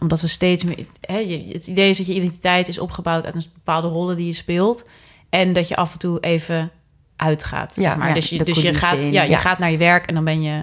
[0.00, 0.86] omdat we steeds meer.
[1.00, 4.32] Hè, het idee is dat je identiteit is opgebouwd uit een bepaalde rollen die je
[4.32, 4.84] speelt.
[5.28, 6.70] En dat je af en toe even
[7.16, 7.72] uitgaat.
[7.76, 8.08] Ja, zeg maar.
[8.08, 9.38] ja, dus je, dus je, gaat, ja, je Ja.
[9.38, 10.62] gaat naar je werk en dan ben je.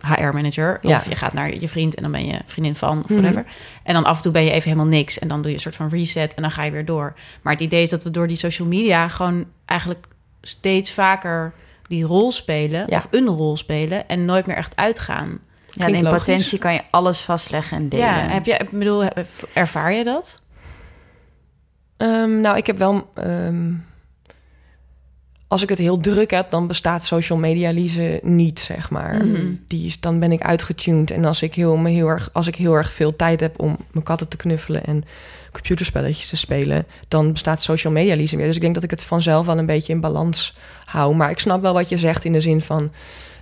[0.00, 0.78] HR-manager.
[0.82, 0.96] Ja.
[0.96, 3.20] Of je gaat naar je vriend en dan ben je vriendin van, of Mhm.
[3.20, 3.44] whatever.
[3.82, 5.18] En dan af en toe ben je even helemaal niks.
[5.18, 7.14] En dan doe je een soort van reset en dan ga je weer door.
[7.42, 10.06] Maar het idee is dat we door die social media gewoon eigenlijk
[10.42, 11.52] steeds vaker
[11.90, 12.84] die rol spelen.
[12.86, 12.96] Ja.
[12.96, 15.40] Of een rol spelen en nooit meer echt uitgaan.
[15.70, 16.18] Ja, en in logisch.
[16.18, 18.06] potentie kan je alles vastleggen en delen.
[18.06, 19.04] Ja, heb je, ik bedoel,
[19.52, 20.42] ervaar je dat?
[21.96, 23.10] Ehm, nou, ik heb wel...
[23.14, 23.72] ehm,
[25.50, 29.26] als ik het heel druk heb, dan bestaat social media Lise niet, zeg maar.
[29.26, 29.54] Mhm.
[29.66, 31.10] Die is, dan ben ik uitgetuned.
[31.10, 33.76] En als ik, heel, me heel erg, als ik heel erg veel tijd heb om
[33.90, 34.84] mijn katten te knuffelen...
[34.84, 35.04] en
[35.52, 36.86] computerspelletjes te spelen...
[37.08, 38.46] dan bestaat social media Lise weer.
[38.46, 41.14] Dus ik denk dat ik het vanzelf wel een beetje in balans hou.
[41.14, 42.92] Maar ik snap wel wat je zegt in de zin van...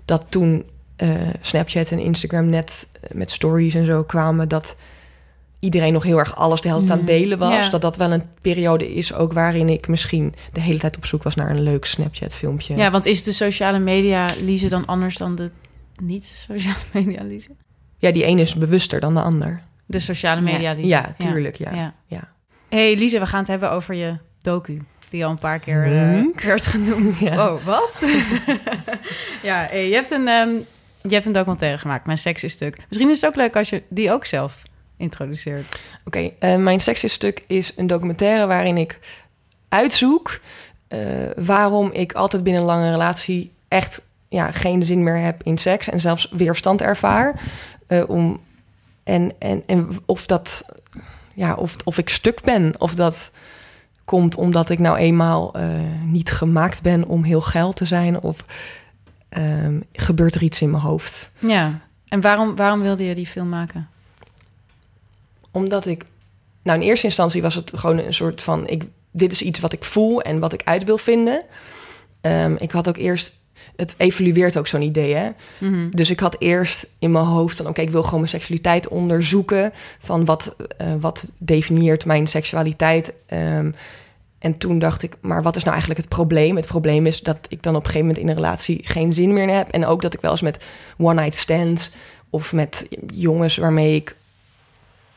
[0.05, 0.65] dat toen
[0.97, 4.49] eh, Snapchat en Instagram net eh, met stories en zo kwamen...
[4.49, 4.77] dat
[5.61, 7.65] iedereen nog heel erg alles de hele tijd aan het delen was.
[7.65, 7.71] Ja.
[7.71, 11.23] Dat dat wel een periode is ook waarin ik misschien de hele tijd op zoek
[11.23, 12.77] was naar een leuk Snapchat-filmpje.
[12.77, 15.51] Ja, want is de sociale media Lise dan anders dan de
[16.03, 17.51] niet-sociale media Lise?
[17.99, 19.63] Ja, die ene is bewuster dan de ander.
[19.87, 20.87] De sociale media Lise.
[20.87, 21.95] Ja, tuurlijk, ja.
[22.07, 22.33] Ja.
[22.69, 24.83] hey, Lise, we gaan het hebben over je docu.
[25.09, 27.19] Die al een paar keer eh, werd genoemd.
[27.29, 27.49] Ja.
[27.49, 28.03] Oh, wat?
[29.43, 30.51] ja, hey, je, hebt een, ehm,
[31.03, 32.77] je hebt een documentaire gemaakt, Mijn Seks is Stuk.
[32.89, 34.63] Misschien is het ook leuk als je die ook zelf
[34.99, 35.79] introduceert.
[36.05, 38.99] Oké, eh, mijn stuk is een documentaire waarin ik
[39.69, 40.41] uitzoek
[40.89, 41.01] eh,
[41.37, 45.89] waarom ik altijd binnen een lange relatie echt ja, geen zin meer heb in seks
[45.89, 47.41] en zelfs weerstand ervaar.
[47.87, 48.41] Eh, om,
[49.05, 50.69] en, en, en of dat,
[51.35, 53.31] ja, of, of ik stuk ben, of dat
[54.05, 55.55] komt omdat ik nou eenmaal
[56.05, 58.45] niet gemaakt ben om heel geil te zijn, of
[59.29, 61.31] ehm, gebeurt er iets in mijn hoofd.
[61.39, 63.89] Ja, en waarom, waarom wilde je die film maken?
[65.51, 66.05] Omdat ik...
[66.63, 68.67] Nou, in eerste instantie was het gewoon een soort van...
[68.67, 71.43] Ik, dit is iets wat ik voel en wat ik uit wil vinden.
[72.21, 73.37] Ehm, ik had ook eerst...
[73.77, 75.31] Het evolueert ook zo'n idee, hè?
[75.59, 75.91] Mhm.
[75.91, 77.67] Dus ik had eerst in mijn hoofd van...
[77.67, 79.73] oké, ik wil gewoon mijn seksualiteit onderzoeken...
[80.01, 83.13] van wat, eh, wat definieert mijn seksualiteit...
[83.27, 83.71] Ehm,
[84.39, 86.57] en toen dacht ik, maar wat is nou eigenlijk het probleem?
[86.57, 89.33] Het probleem is dat ik dan op een gegeven moment in een relatie geen zin
[89.33, 89.69] meer heb.
[89.69, 90.67] En ook dat ik wel eens met
[90.99, 91.91] one-night stands
[92.31, 94.17] of met jongens waarmee ik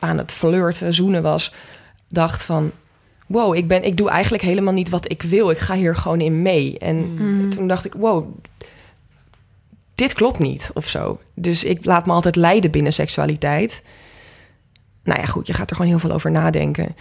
[0.02, 1.52] aan het flirten, zoenen was,
[2.08, 2.70] dacht van...
[3.26, 5.50] wow, ik, ben, ik doe eigenlijk helemaal niet wat ik wil.
[5.50, 6.78] Ik ga hier gewoon in mee.
[6.78, 7.48] En Mhm.
[7.50, 8.26] toen dacht ik, wow,
[9.94, 11.20] dit klopt niet of zo.
[11.34, 13.82] Dus ik laat me altijd leiden binnen seksualiteit.
[15.04, 16.96] Nou ja, goed, je gaat er gewoon heel veel over nadenken.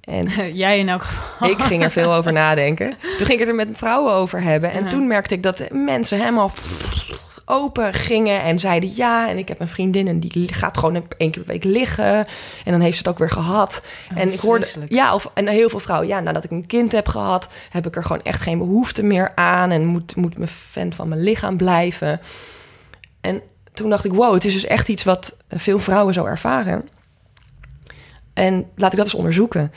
[0.00, 0.26] En
[0.64, 1.48] Jij in elk geval.
[1.50, 2.90] ik ging er veel over nadenken.
[3.16, 4.72] Toen ging ik het er met vrouwen over hebben.
[4.72, 6.50] En toen merkte ik dat mensen helemaal
[7.52, 9.28] open gingen en zeiden ja.
[9.28, 12.14] En ik heb een vriendin en die gaat gewoon een- één keer per week liggen.
[12.64, 13.82] En dan heeft ze het ook weer gehad.
[14.12, 14.92] Oh, en ik hoorde, vreselijk.
[14.92, 17.96] ja, of, en heel veel vrouwen, ja, nadat ik een kind heb gehad, heb ik
[17.96, 19.70] er gewoon echt geen behoefte meer aan.
[19.70, 22.20] En moet, moet mijn fan van mijn lichaam blijven.
[23.20, 23.40] En
[23.74, 26.88] toen dacht ik, wow, het is dus echt iets wat veel vrouwen zo ervaren.
[28.34, 29.72] En laat ik dat eens onderzoeken.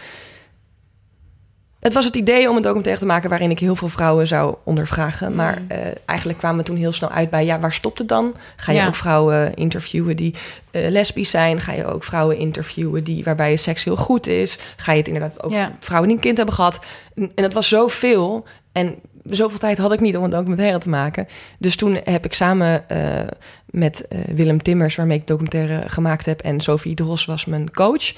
[1.86, 4.56] Het was het idee om een documentaire te maken waarin ik heel veel vrouwen zou
[4.64, 5.36] ondervragen.
[5.36, 5.66] Maar Mm.
[5.70, 8.36] eh, eigenlijk kwamen we toen heel snel uit bij, ja, waar stopt het dan?
[8.56, 8.88] Ga je Ja.
[8.88, 10.34] ook vrouwen interviewen die
[10.72, 11.60] eh, lesbisch zijn?
[11.62, 14.58] Ga je ook vrouwen interviewen die, waarbij je seks heel goed is?
[14.76, 15.72] Ga je het inderdaad ook Ja.
[15.80, 16.86] vrouwen die een kind hebben gehad?
[17.16, 18.46] En, en dat was zoveel.
[18.72, 21.28] En zoveel tijd had ik niet om een documentaire te maken.
[21.60, 23.28] Dus toen heb ik samen eh,
[23.66, 26.42] met Willem Timmers, waarmee ik documentaire gemaakt heb...
[26.42, 28.14] en Sophie Dros was mijn coach.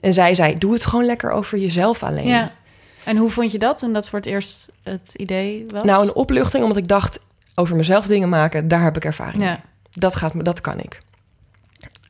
[0.00, 2.26] En zij zei, doe het gewoon lekker over jezelf alleen.
[2.28, 2.52] Ja.
[3.08, 5.84] En hoe vond je dat toen dat voor het eerst het idee was?
[5.84, 7.20] Nou, een opluchting, omdat ik dacht...
[7.54, 9.60] over mezelf dingen maken, daar heb ik ervaring ja.
[9.90, 11.00] Dat, gaat me, dat kan ik.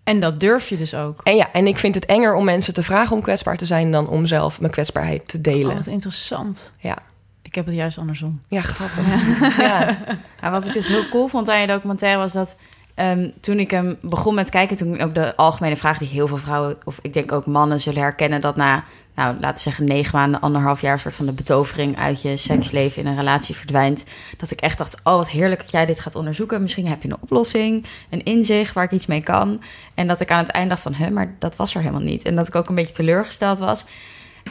[0.04, 1.20] En dat durf je dus ook.
[1.24, 3.90] En ja, en ik vind het enger om mensen te vragen om kwetsbaar te zijn...
[3.90, 5.70] dan om zelf mijn kwetsbaarheid te delen.
[5.70, 6.72] Oh, wat interessant.
[6.78, 6.98] Ja.
[7.42, 8.40] Ik heb het juist andersom.
[8.48, 9.06] Ja, grappig.
[9.64, 9.98] Ja.
[10.40, 12.56] Ja, wat ik dus heel cool vond aan je documentaire was dat
[12.98, 16.36] ehm, toen ik hem begon met kijken, toen ook de algemene vraag die heel veel
[16.36, 18.84] vrouwen, of ik denk ook mannen, zullen herkennen, dat na,
[19.14, 23.02] nou laten we zeggen, negen maanden, anderhalf jaar, soort van de betovering uit je seksleven
[23.02, 24.04] in een relatie verdwijnt.
[24.36, 26.62] Dat ik echt dacht, oh wat heerlijk dat jij dit gaat onderzoeken.
[26.62, 29.62] Misschien heb je een oplossing, een inzicht waar ik iets mee kan.
[29.94, 32.24] En dat ik aan het eind dacht van, maar dat was er helemaal niet.
[32.24, 33.84] En dat ik ook een beetje teleurgesteld was.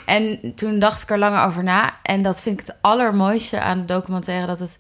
[0.06, 1.94] En toen dacht ik er langer over na.
[2.04, 4.78] En dat vind ik het allermooiste aan de documentaire, dat het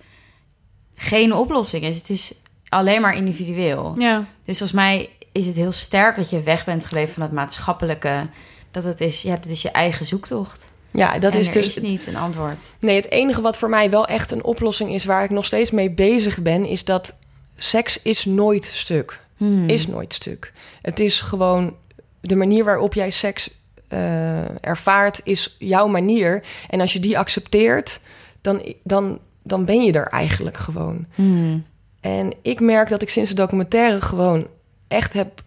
[0.95, 1.97] geen oplossing is.
[1.97, 2.33] Het is
[2.69, 3.93] alleen maar individueel.
[3.97, 4.17] Ja.
[4.17, 8.27] Dus volgens mij is het heel sterk dat je weg bent geleefd van dat maatschappelijke.
[8.71, 10.71] Dat het is, ja, dat is je eigen zoektocht.
[10.91, 11.65] Ja, dat en is dus.
[11.65, 12.59] is niet een antwoord.
[12.79, 15.71] Nee, het enige wat voor mij wel echt een oplossing is, waar ik nog steeds
[15.71, 17.15] mee bezig ben, is dat
[17.57, 19.19] seks is nooit stuk.
[19.37, 19.69] Hmm.
[19.69, 20.53] Is nooit stuk.
[20.81, 21.75] Het is gewoon
[22.21, 23.49] de manier waarop jij seks
[23.87, 26.43] eh, ervaart, is jouw manier.
[26.69, 27.99] En als je die accepteert,
[28.41, 31.05] dan, dan, dan ben je er eigenlijk gewoon.
[31.15, 31.65] Hmm.
[32.01, 34.47] En ik merk dat ik sinds de documentaire gewoon
[34.87, 35.41] echt heb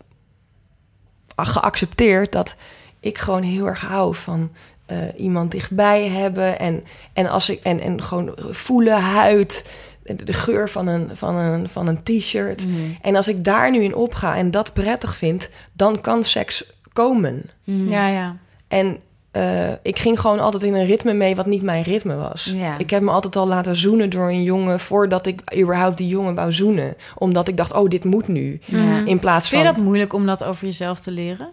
[1.37, 2.55] geaccepteerd dat
[3.01, 4.51] ik gewoon heel erg hou van
[4.87, 10.33] eh, iemand dichtbij hebben en, en, als ik, en, en gewoon voelen, huid, de, de
[10.33, 12.63] geur van een, van een, van een t-shirt.
[12.63, 12.97] Hmm.
[13.03, 17.51] En als ik daar nu in opga en dat prettig vind, dan kan seks komen.
[17.65, 17.89] Hmm.
[17.89, 18.37] Ja, ja.
[18.69, 18.99] En
[19.31, 22.45] eh, ik ging gewoon altijd in een ritme mee wat niet mijn ritme was.
[22.55, 22.79] Ja.
[22.79, 26.35] Ik heb me altijd al laten zoenen door een jongen voordat ik überhaupt die jongen
[26.35, 26.95] wou zoenen.
[27.19, 28.61] Omdat ik dacht, oh, dit moet nu.
[28.65, 29.05] Ja.
[29.05, 29.71] In plaats Vind van...
[29.71, 31.49] je dat moeilijk om dat over jezelf te leren?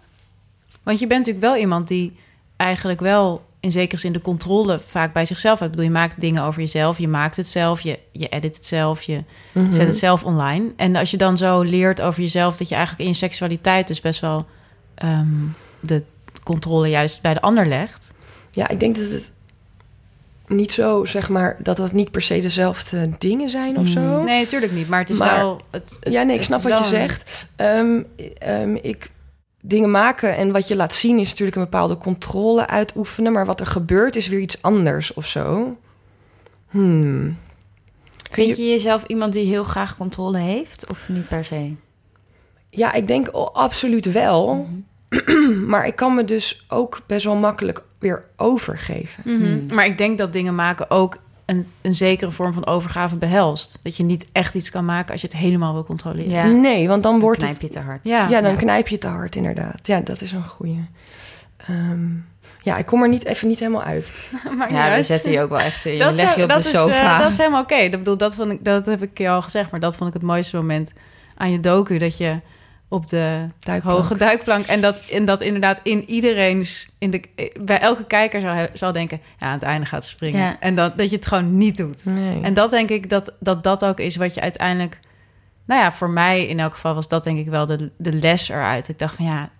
[0.82, 2.16] Want je bent natuurlijk wel iemand die
[2.56, 5.70] eigenlijk wel in zekere zin de controle vaak bij zichzelf heeft.
[5.70, 8.66] Ik bedoel, je maakt dingen over jezelf, je maakt het zelf, je, je edit het
[8.66, 9.72] zelf, je Mhm.
[9.72, 10.72] zet het zelf online.
[10.76, 14.00] En als je dan zo leert over jezelf, dat je eigenlijk in je seksualiteit dus
[14.00, 14.46] best wel
[14.94, 15.26] ehm,
[15.80, 16.02] de
[16.52, 18.12] controle juist bij de ander legt.
[18.50, 19.32] Ja, ik denk dat het
[20.46, 24.00] niet zo, zeg maar, dat dat niet per se dezelfde dingen zijn of zo.
[24.00, 24.24] Mm.
[24.24, 24.88] Nee, natuurlijk niet.
[24.88, 25.60] Maar het is Maar- wel.
[25.70, 27.48] Het, het- ja, nee, ik snap wat je zegt.
[27.56, 28.02] Ehm,
[28.38, 29.10] ehm, ik
[29.60, 33.60] dingen maken en wat je laat zien is natuurlijk een bepaalde controle uitoefenen, maar wat
[33.60, 35.76] er gebeurt is weer iets anders of zo.
[36.70, 37.36] Hmm.
[38.30, 40.90] Vind je jezelf iemand die heel graag controle heeft?
[40.90, 41.72] Of niet per se?
[42.70, 44.54] Ja, ik denk absoluut wel.
[44.54, 44.80] Mhm.
[45.66, 49.22] maar ik kan me dus ook best wel makkelijk weer overgeven.
[49.26, 49.36] Mhm.
[49.44, 49.66] Hmm.
[49.74, 51.16] Maar ik denk dat dingen maken ook
[51.46, 53.78] een, een zekere vorm van overgave behelst.
[53.82, 56.30] Dat je niet echt iets kan maken als je het helemaal wil controleren.
[56.30, 56.44] Ja.
[56.46, 57.62] Nee, want dan wordt Knijp het...
[57.62, 58.00] je te hard.
[58.02, 58.28] Ja.
[58.28, 59.86] Ja, dan knijp je het te hard inderdaad.
[59.86, 60.84] Ja, dat is een goeie.
[61.56, 62.06] Ehm,
[62.62, 64.12] ja, ik kom er niet, even niet helemaal uit.
[64.58, 65.82] Maar Ja, we zetten je ook wel echt...
[65.82, 67.14] Je dat leg is- je op dat de is, sofa.
[67.14, 67.80] eh, dat is helemaal oké.
[67.88, 70.14] Dat, bedoel, dat, vond ik, dat heb ik je al gezegd, maar dat vond ik
[70.14, 70.92] het mooiste moment
[71.36, 71.98] aan je docu.
[71.98, 72.40] Dat je
[72.88, 73.96] op de Duikplank.
[73.98, 77.22] hoge duikplank en dat, en dat inderdaad in iedereen's, in de,
[77.60, 80.40] bij elke kijker zal, zal denken, ja, aan het einde gaat springen.
[80.40, 80.56] Ja.
[80.60, 82.04] En dat, dat je het gewoon niet doet.
[82.04, 82.40] Nee.
[82.40, 85.00] En dat denk ik dat, dat dat ook is wat je uiteindelijk...
[85.66, 88.48] Nou ja, voor mij in elk geval was dat denk ik wel de, de les
[88.48, 88.88] eruit.
[88.88, 89.50] Ik dacht van ja,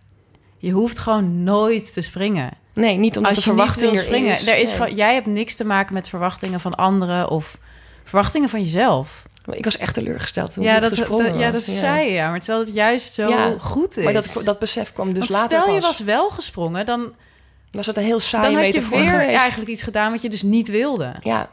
[0.58, 2.50] je hoeft gewoon nooit te springen.
[2.74, 4.32] nee, niet omdat Als de je niet verwachting wil er springen.
[4.32, 4.46] is.
[4.46, 4.80] Er is Nee.
[4.80, 7.58] gewoon, jij hebt niks te maken met verwachtingen van anderen of
[8.04, 9.26] verwachtingen van jezelf.
[9.56, 11.64] Ik was echt teleurgesteld toen ja, ik dat, gesprongen dat- ja, was.
[11.66, 12.12] dat zei je.
[12.12, 14.04] Ja, maar terwijl het juist zo Ja, goed is.
[14.04, 17.12] Maar dat, dat besef kwam dus Want later stel je was wel gesprongen, dan,
[17.70, 19.38] Was het een heel saaie dan had je metafoor weer geweest.
[19.38, 21.14] eigenlijk iets gedaan wat je dus niet wilde.
[21.22, 21.48] Ja.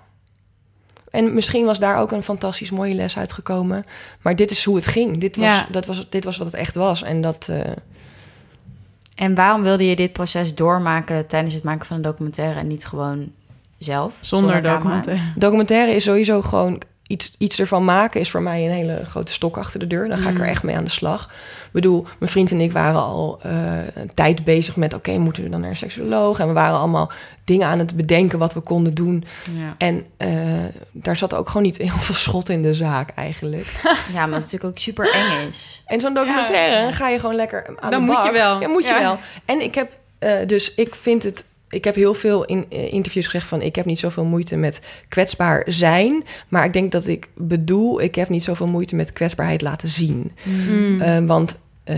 [1.12, 3.84] En misschien was daar ook een fantastisch mooie les uitgekomen.
[4.22, 5.18] Maar dit is hoe het ging.
[5.18, 5.68] Dit was, Ja.
[5.72, 7.04] dat was, dit was wat het echt was.
[7.04, 7.48] En dat...
[7.50, 7.60] eh,
[9.16, 12.60] En waarom wilde je dit proces doormaken tijdens het maken van een documentaire...
[12.60, 13.32] en niet gewoon
[13.78, 14.18] zelf?
[14.22, 14.74] Zonder, camera?
[14.76, 15.24] documentaire.
[15.36, 16.82] documentaire is sowieso gewoon...
[17.08, 20.08] Iets, iets ervan maken is voor mij een hele grote stok achter de deur.
[20.08, 20.50] Dan ga ik er Mm.
[20.50, 21.24] echt mee aan de slag.
[21.66, 24.94] Ik bedoel, mijn vriend en ik waren al eh, een tijd bezig met...
[24.94, 26.40] oké, moeten we dan naar een seksuoloog?
[26.40, 27.12] En we waren allemaal
[27.44, 29.24] dingen aan het bedenken wat we konden doen.
[29.58, 29.76] Ja.
[29.78, 33.68] En eh, daar zat ook gewoon niet heel veel schot in de zaak eigenlijk.
[34.14, 35.84] ja, maar natuurlijk ook super eng is.
[35.86, 36.82] En zo'n documentaire Ja.
[36.82, 38.26] dan ga je gewoon lekker aan Dan de moet bak.
[38.26, 38.62] je wel.
[38.62, 39.18] Ja, moet je wel.
[39.46, 41.46] En ik heb eh, dus, ik vind het...
[41.76, 43.62] Ik heb heel veel in eh, interviews gezegd van...
[43.62, 46.24] ik heb niet zoveel moeite met kwetsbaar zijn.
[46.48, 48.02] Maar ik denk dat ik bedoel...
[48.02, 50.32] ik heb niet zoveel moeite met kwetsbaarheid laten zien.
[50.44, 51.02] Mm.
[51.02, 51.98] Eh, want eh,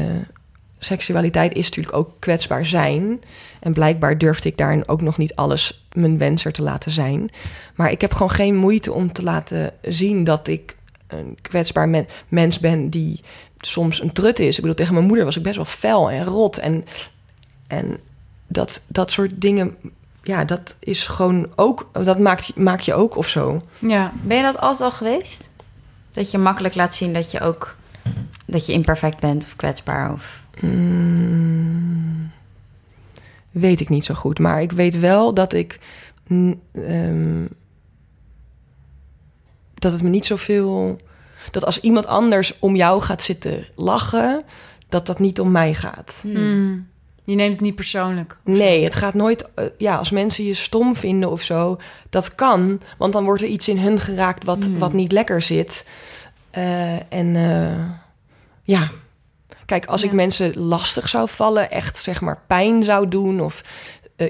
[0.79, 3.21] seksualiteit is natuurlijk ook kwetsbaar zijn.
[3.59, 7.29] En blijkbaar durfde ik daar ook nog niet alles mijn wenser te laten zijn.
[7.75, 10.75] Maar ik heb gewoon geen moeite om te laten zien dat ik
[11.07, 13.21] een kwetsbaar men- mens ben die
[13.57, 14.55] soms een trut is.
[14.55, 16.57] Ik bedoel, tegen mijn moeder was ik best wel fel en rot.
[16.57, 16.83] En,
[17.67, 17.97] en
[18.47, 19.75] dat, dat soort dingen,
[20.23, 23.61] ja, dat is gewoon ook, dat maakt, maakt je ook of zo.
[23.79, 24.13] ja.
[24.21, 25.49] Ben je dat altijd al geweest?
[26.09, 27.75] Dat je makkelijk laat zien dat je ook...
[28.45, 30.41] dat je imperfect bent of kwetsbaar of...
[30.61, 32.31] Mm,
[33.51, 34.39] weet ik niet zo goed.
[34.39, 35.79] Maar ik weet wel dat ik.
[36.27, 37.45] mm, ehm,
[39.73, 40.99] dat het me niet zoveel.
[41.51, 44.43] Dat als iemand anders om jou gaat zitten lachen.
[44.89, 46.21] dat dat niet om mij gaat.
[46.23, 46.87] Mm.
[47.27, 48.37] Je neemt het niet persoonlijk.
[48.43, 49.49] Nee, het gaat nooit.
[49.53, 51.77] eh, ja, als mensen je stom vinden of zo.
[52.09, 52.81] dat kan.
[52.97, 54.79] Want dan wordt er iets in hun geraakt wat, Mm.
[54.79, 55.85] wat niet lekker zit.
[56.51, 57.85] Eh, en eh,
[58.63, 58.89] ja.
[59.65, 63.63] Kijk, als ik mensen lastig zou vallen, echt zeg maar pijn zou doen of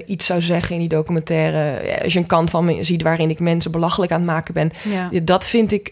[0.06, 3.40] iets zou zeggen in die documentaire, als je een kant van me ziet waarin ik
[3.40, 4.70] mensen belachelijk aan het maken ben,
[5.10, 5.20] Ja.
[5.24, 5.90] dat vind ik,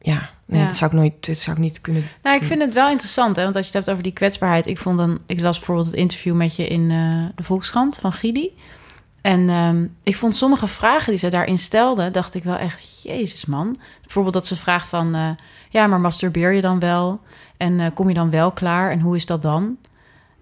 [0.00, 0.66] ja, nee, Ja.
[0.66, 2.02] dat zou ik nooit, dit zou ik niet kunnen.
[2.22, 3.42] Nou, ik vind het wel interessant, hè?
[3.42, 4.66] want als je het hebt over die kwetsbaarheid.
[4.66, 8.12] Ik vond dan, ik las bijvoorbeeld het interview met je in eh, de Volkskrant van
[8.12, 8.56] Gidi.
[9.20, 13.46] En ehm, ik vond sommige vragen die ze daarin stelde, dacht ik wel echt, jezus
[13.46, 13.76] man.
[14.02, 15.30] Bijvoorbeeld dat ze vraagt van, eh,
[15.68, 17.20] ja, maar masturbeer je dan wel?
[17.56, 18.90] En eh, kom je dan wel klaar?
[18.90, 19.76] En hoe is dat dan?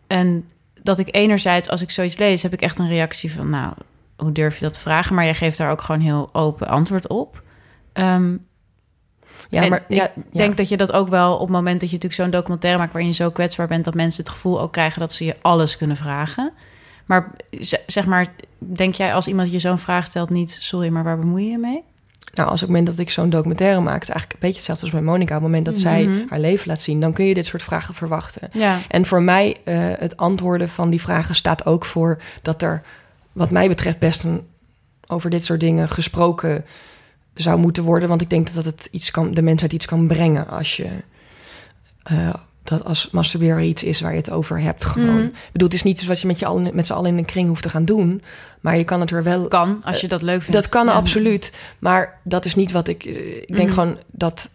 [0.07, 0.49] En
[0.83, 3.73] dat ik enerzijds, als ik zoiets lees, heb ik echt een reactie van, nou,
[4.17, 5.15] hoe durf je dat te vragen?
[5.15, 7.43] Maar jij geeft daar ook gewoon heel open antwoord op.
[7.93, 8.37] Ehm,
[9.51, 10.23] Ja, en maar ik ja, ja.
[10.33, 12.93] denk dat je dat ook wel op het moment dat je natuurlijk zo'n documentaire maakt
[12.93, 15.77] waarin je zo kwetsbaar bent, dat mensen het gevoel ook krijgen dat ze je alles
[15.77, 16.53] kunnen vragen.
[17.07, 17.31] Maar
[17.87, 18.27] zeg maar,
[18.59, 21.59] denk jij als iemand je zo'n vraag stelt niet, sorry, maar waar bemoei je je
[21.59, 21.83] mee?
[22.35, 24.85] Nou, als op het moment dat ik zo'n documentaire maak, is eigenlijk een beetje hetzelfde
[24.85, 25.37] als bij Monica.
[25.37, 26.25] Op het moment dat zij Mhm.
[26.29, 28.49] haar leven laat zien, dan kun je dit soort vragen verwachten.
[28.53, 32.83] Ja, En voor mij, eh, het antwoorden van die vragen staat ook voor dat er,
[33.33, 34.47] wat mij betreft, best een,
[35.07, 36.65] over dit soort dingen gesproken
[37.37, 38.09] zou moeten worden.
[38.09, 40.89] Want ik denk dat het iets kan, de mensheid iets kan brengen als je.
[42.03, 42.35] eh,
[42.65, 44.85] dat als masturberen iets is waar je het over hebt.
[44.85, 45.15] Gewoon.
[45.15, 45.25] Mhm.
[45.25, 47.19] Ik bedoel, het is niet iets wat je met, je allen, met z'n allen in
[47.19, 48.23] een kring hoeft te gaan doen.
[48.61, 50.53] Maar je kan het er wel kan, als je dat leuk vindt.
[50.53, 50.93] dat kan Ja.
[50.93, 51.53] absoluut.
[51.79, 53.05] Maar dat is niet wat ik.
[53.05, 53.79] eh, Ik denk Mhm.
[53.79, 54.51] gewoon dat.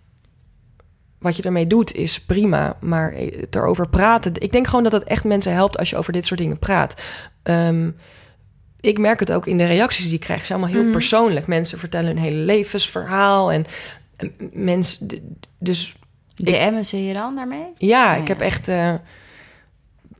[1.20, 2.78] Wat je ermee doet is prima.
[2.80, 4.32] Maar het erover praten.
[4.40, 7.02] Ik denk gewoon dat het echt mensen helpt als je over dit soort dingen praat.
[7.44, 7.90] Ehm,
[8.82, 10.40] ik merk het ook in de reacties die ik krijg.
[10.40, 10.98] Ze zijn allemaal heel Mhm.
[10.98, 11.48] persoonlijk.
[11.48, 13.52] Mensen vertellen hun hele levensverhaal.
[13.52, 13.66] En,
[14.18, 15.08] en mensen.
[15.60, 15.96] Dus
[16.36, 17.66] DM'en ze je dan daarmee?
[17.78, 18.94] ja, Ja, ik heb echt eh,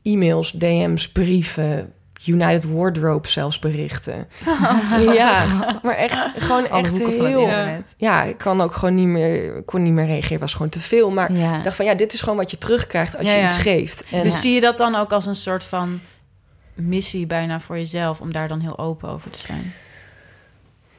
[0.02, 1.92] e-mails, DM's, brieven.
[2.26, 4.28] United Wardrobe zelfs berichten.
[5.14, 5.44] ja,
[5.82, 7.48] maar echt gewoon Alle echt heel
[7.96, 11.10] ja, ik kan ook gewoon niet meer, kon niet meer reageren, was gewoon te veel.
[11.10, 11.56] Maar Ja.
[11.58, 14.04] ik dacht van ja, dit is gewoon wat je terugkrijgt als Ja, je iets geeft.
[14.10, 16.00] En Dus zie je dat dan ook als een soort van
[16.74, 19.72] missie bijna voor jezelf om daar dan heel open over te zijn?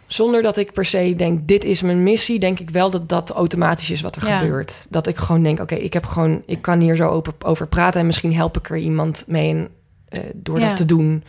[0.08, 3.30] zonder dat ik per se denk, dit is mijn missie, denk ik wel dat dat
[3.30, 4.38] automatisch is wat er Ja.
[4.40, 4.86] gebeurt.
[4.90, 8.00] Dat ik gewoon denk, oké, ik heb gewoon, ik kan hier zo open over praten
[8.00, 9.68] en misschien help ik er iemand mee
[10.10, 10.68] eh, door Ja.
[10.68, 11.24] dat te doen.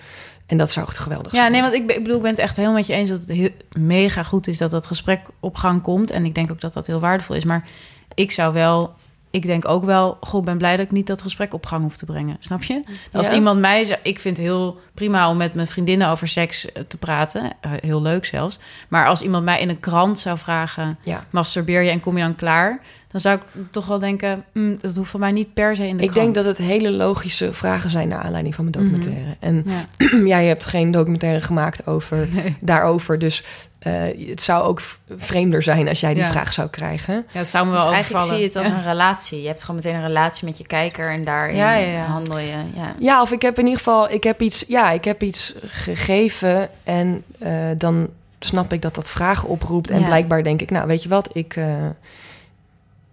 [0.47, 1.53] En dat zou echt geweldig Ja, zijn.
[1.53, 3.29] nee, want ik, ik bedoel, ik ben het echt helemaal met je eens dat het
[3.29, 6.11] heel, mega goed is dat dat gesprek op gang komt.
[6.11, 7.45] En ik denk ook dat dat heel waardevol is.
[7.45, 7.69] Maar
[8.15, 8.95] ik zou wel,
[9.35, 11.97] ik denk ook wel, goh, ben blij dat ik niet dat gesprek op gang hoef
[11.97, 12.37] te brengen.
[12.39, 12.81] Snap je?
[13.13, 13.33] Als Ja?
[13.35, 16.83] iemand mij zegt, ik vind het heel prima om met mijn vriendinnen over seks eh,
[16.89, 17.43] te praten.
[17.61, 18.59] eh, Heel leuk zelfs.
[18.89, 21.25] Maar als iemand mij in een krant zou vragen, Ja.
[21.31, 22.81] masturbeer je en kom je dan klaar?
[23.15, 25.97] Dan zou ik toch wel denken, mm, dat hoeft voor mij niet per se in
[25.97, 26.23] de Ik krant.
[26.35, 29.37] denk dat het hele logische vragen zijn naar aanleiding van mijn documentaire.
[29.41, 29.65] En
[29.99, 30.27] Ja.
[30.37, 32.57] jij hebt geen documentaire gemaakt over, Nee.
[32.61, 33.19] daarover.
[33.19, 33.45] Dus
[33.79, 34.83] eh, het zou ook
[35.17, 36.31] vreemder zijn als jij die Ja.
[36.31, 37.15] vraag zou krijgen.
[37.33, 38.43] Ja, het zou me wel Dus eigenlijk overvallen.
[38.53, 38.83] zie je het als Ja.
[38.85, 39.41] een relatie.
[39.41, 42.05] Je hebt gewoon meteen een relatie met je kijker en daarin Ja, ja, ja.
[42.05, 42.57] handel je.
[42.75, 42.95] Ja.
[42.99, 46.69] Ja, of ik heb in ieder geval, ik heb iets, ja, ik heb iets gegeven
[46.85, 48.09] en eh, dan
[48.39, 49.91] snap ik dat dat vragen oproept.
[49.91, 50.07] En Ja.
[50.07, 51.67] blijkbaar denk ik, nou, weet je wat, ik, eh,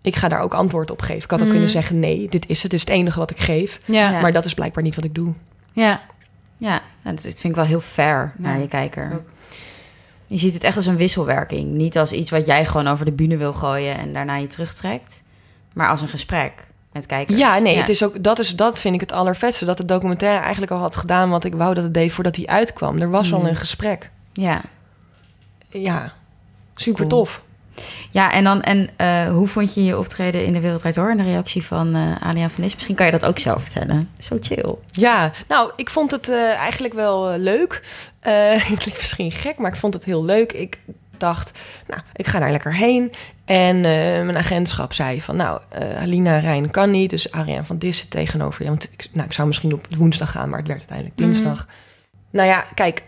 [0.02, 1.24] ik ga daar ook antwoord op geven.
[1.24, 1.52] Ik had ook Mhm.
[1.52, 3.80] kunnen zeggen, nee, dit is het, dit is het enige wat ik geef.
[3.86, 4.22] Ja.
[4.22, 5.34] Maar dat is blijkbaar niet wat ik doe.
[5.74, 6.02] ja.
[6.58, 9.12] Ja, nou, dat vind ik wel heel fair naar je kijker.
[9.14, 9.30] Ook.
[10.28, 11.72] Je ziet het echt als een wisselwerking.
[11.72, 15.24] Niet als iets wat jij gewoon over de bühne wil gooien en daarna je terugtrekt.
[15.74, 16.52] Maar als een gesprek
[16.93, 17.39] met kijkers.
[17.39, 19.66] Ja, nee, Het is ook, dat, is, dat vind ik het allervetste.
[19.66, 22.45] Dat de documentaire eigenlijk al had gedaan wat ik wou dat het deed voordat hij
[22.45, 22.97] uitkwam.
[22.97, 23.47] Er was al Mhm.
[23.47, 24.10] een gesprek.
[24.34, 24.62] Ja.
[25.70, 26.14] Ja,
[26.76, 27.10] super Cool.
[27.10, 27.43] tof.
[28.12, 31.18] Ja, en, dan, en eh, hoe vond je je optreden in de Wereldrijd Door en
[31.18, 32.74] de reactie van Adriaan van Nis?
[32.74, 34.10] Misschien kan je dat ook zelf vertellen.
[34.18, 34.76] Zo chill.
[34.92, 37.82] Ja, nou, ik vond het eh, eigenlijk wel leuk.
[38.22, 40.52] Het klinkt misschien gek, maar ik vond het heel leuk.
[40.52, 40.80] Ik
[41.18, 43.12] dacht, nou, ik ga daar lekker heen.
[43.46, 43.82] En
[44.26, 47.10] mijn agentschap zei van, nou, eh Alina Rijn kan niet.
[47.10, 48.70] Dus Ariane van Dis zit tegenover je.
[48.70, 51.68] Want ik, nou, ik zou misschien op woensdag gaan, maar het werd uiteindelijk dinsdag.
[52.30, 53.04] Nou ja, kijk,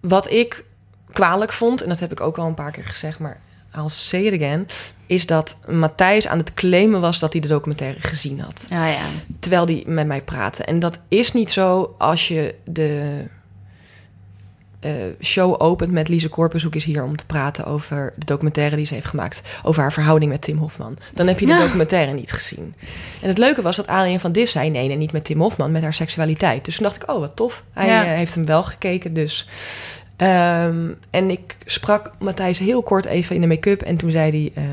[0.00, 0.64] wat ik
[1.12, 1.82] kwalijk vond...
[1.82, 3.40] en dat heb ik ook al een paar keer gezegd, maar
[3.76, 4.66] I'll say it again...
[5.06, 9.04] is dat Matthijs aan het claimen was dat hij de documentaire gezien had Ja, ja.
[9.40, 10.64] terwijl die met mij praatte.
[10.64, 13.22] En dat is niet zo als je de
[14.80, 18.86] eh, show opent met Lise Korpenzoek is hier om te praten over de documentaire die
[18.86, 20.98] ze heeft gemaakt over haar verhouding met Tim Hofman.
[21.14, 21.58] Dan heb je de Ja.
[21.58, 22.74] documentaire niet gezien.
[23.22, 25.72] En het leuke was dat Adriaan van Dis zei nee, nee, niet met Tim Hofman,
[25.72, 26.64] met haar seksualiteit.
[26.64, 27.64] Dus toen dacht ik, oh wat tof.
[27.72, 28.04] Hij Ja.
[28.04, 29.48] eh, heeft hem wel gekeken, dus.
[30.16, 34.64] Ehm, en ik sprak Matthijs heel kort even in de make-up en toen zei hij,
[34.64, 34.70] eh,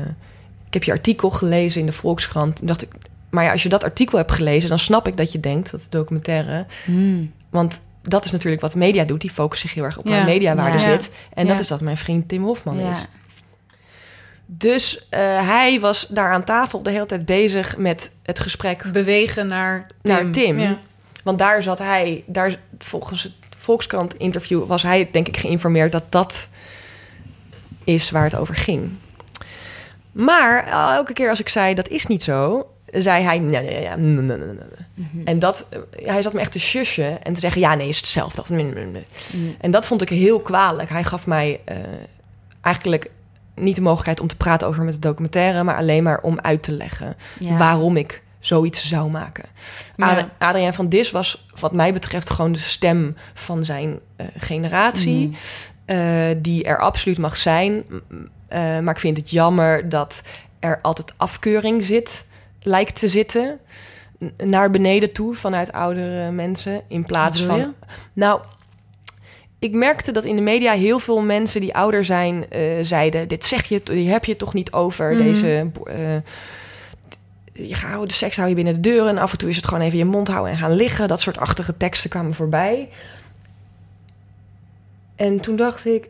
[0.66, 2.56] ik heb je artikel gelezen in de Volkskrant.
[2.56, 2.92] Toen dacht ik,
[3.30, 5.80] maar ja, als je dat artikel hebt gelezen, dan snap ik dat je denkt dat
[5.88, 6.66] documentaire.
[6.84, 7.32] Hmm.
[7.50, 9.20] Want dat is natuurlijk wat media doet.
[9.20, 10.10] Die focust zich heel erg op Ja.
[10.16, 10.84] waar mediawaarde Ja.
[10.98, 11.10] zit.
[11.34, 12.98] En dat is dat mijn vriend Tim Hofman is.
[14.46, 18.92] Dus eh, hij was daar aan tafel de hele tijd bezig met het gesprek.
[18.92, 20.12] Bewegen naar Tim.
[20.12, 20.76] Naar Tim.
[21.24, 23.32] Want daar zat hij, daar, volgens het
[23.64, 26.48] Volkskrant interview, was hij denk ik geïnformeerd dat dat
[27.84, 28.90] is waar het over ging.
[30.12, 33.88] Maar eh, elke keer als ik zei dat is niet zo, zei hij nee, nee,
[33.96, 34.66] nee, nee, nee, nee, nee.
[34.94, 35.26] Mhm.
[35.26, 35.78] En dat, eh,
[36.12, 38.40] hij zat me echt te shushen en te zeggen ja, nee, is hetzelfde.
[38.40, 38.48] Of.
[38.48, 38.96] Mhm.
[39.60, 40.88] En dat vond ik heel kwalijk.
[40.88, 41.76] Hij gaf mij eh,
[42.60, 43.10] eigenlijk
[43.54, 46.62] niet de mogelijkheid om te praten over met de documentaire, maar alleen maar om uit
[46.62, 47.56] te leggen Ja.
[47.56, 49.44] waarom ik zoiets zou maken.
[49.96, 50.18] Ja.
[50.18, 55.26] Ad- Adriaan van Dis was, wat mij betreft, gewoon de stem van zijn eh, generatie.
[55.28, 55.36] Mhm.
[55.84, 57.84] eh, die er absoluut mag zijn.
[58.48, 60.22] Eh, maar ik vind het jammer dat
[60.60, 62.26] er altijd afkeuring zit,
[62.62, 63.58] lijkt te zitten.
[64.36, 66.82] Naar beneden toe vanuit oudere mensen.
[66.88, 67.74] In plaats van.
[68.12, 68.40] Nou,
[69.58, 72.44] ik merkte dat in de media heel veel mensen die ouder zijn
[72.80, 75.12] zeiden: Dit zeg je, hier heb je toch niet over.
[75.14, 75.22] Mhm.
[75.22, 75.70] Deze.
[77.54, 79.66] Je gaat de seks hou je binnen de deur en af en toe is het
[79.66, 81.08] gewoon even je mond houden en gaan liggen.
[81.08, 82.88] Dat soort achtige teksten kwamen voorbij.
[85.16, 86.08] En toen dacht ik,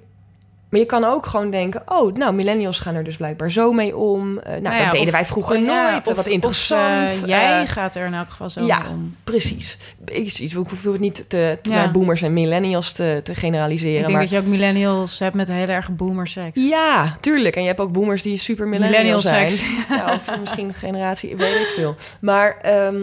[0.75, 3.97] maar je kan ook gewoon denken, oh, nou, millennials gaan er dus blijkbaar zo mee
[3.97, 4.39] om.
[4.39, 6.09] Eh, nou, Nou dat deden of- wij vroeger ja, nooit.
[6.09, 7.11] of- wat of, interessant.
[7.22, 8.79] eh, jij Eh, gaat er in elk geval zo ja.
[8.79, 9.16] mee om.
[9.25, 9.79] precies.
[10.05, 13.95] Ik, ik hoef het niet te, te naar boomers en millennials te, te generaliseren.
[13.95, 16.61] Ik denk maar dat je ook millennials hebt met hele erg boomer seks.
[16.68, 17.55] Ja, tuurlijk.
[17.57, 19.51] En je hebt ook boomers die super millennial zijn.
[20.14, 21.97] Of misschien een generatie, weet ik veel.
[22.20, 23.03] Maar ehm,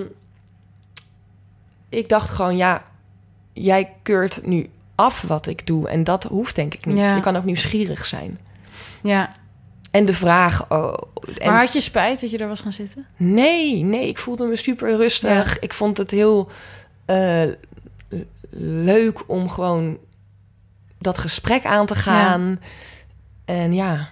[1.89, 2.84] ik dacht gewoon, ja,
[3.53, 4.69] jij keurt nu
[5.02, 5.89] af wat ik doe.
[5.89, 6.97] En dat hoeft denk ik niet.
[6.97, 7.16] Ja.
[7.16, 8.39] Je kan ook nieuwsgierig zijn.
[9.04, 9.30] Ja.
[9.91, 10.70] En de vraag...
[10.70, 10.93] Oh,
[11.38, 13.06] en Maar had je spijt dat je er was gaan zitten?
[13.18, 15.60] Nee, nee, ik voelde me super rustig.
[15.60, 16.49] Ik vond het heel
[17.06, 17.43] eh,
[18.84, 19.97] leuk om gewoon
[20.99, 22.60] dat gesprek aan te gaan.
[23.45, 24.10] En ja,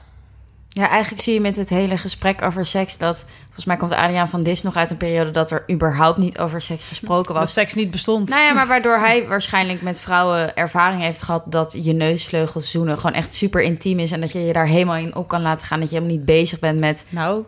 [0.80, 3.26] Ja, eigenlijk zie je met het hele gesprek over seks dat...
[3.46, 5.32] Volgens mij komt Adriaan van Dis nog uit een periode...
[5.32, 7.54] dat er überhaupt niet over seks gesproken Dat was.
[7.54, 8.30] seks niet bestond.
[8.30, 11.44] Nou ja, maar waardoor hij waarschijnlijk met vrouwen ervaring heeft gehad...
[11.46, 14.12] dat je neusvleugels zoenen gewoon echt super intiem is...
[14.12, 15.80] en dat je je daar helemaal in op kan laten gaan.
[15.80, 17.06] Dat je helemaal niet bezig bent met...
[17.10, 17.44] Nou,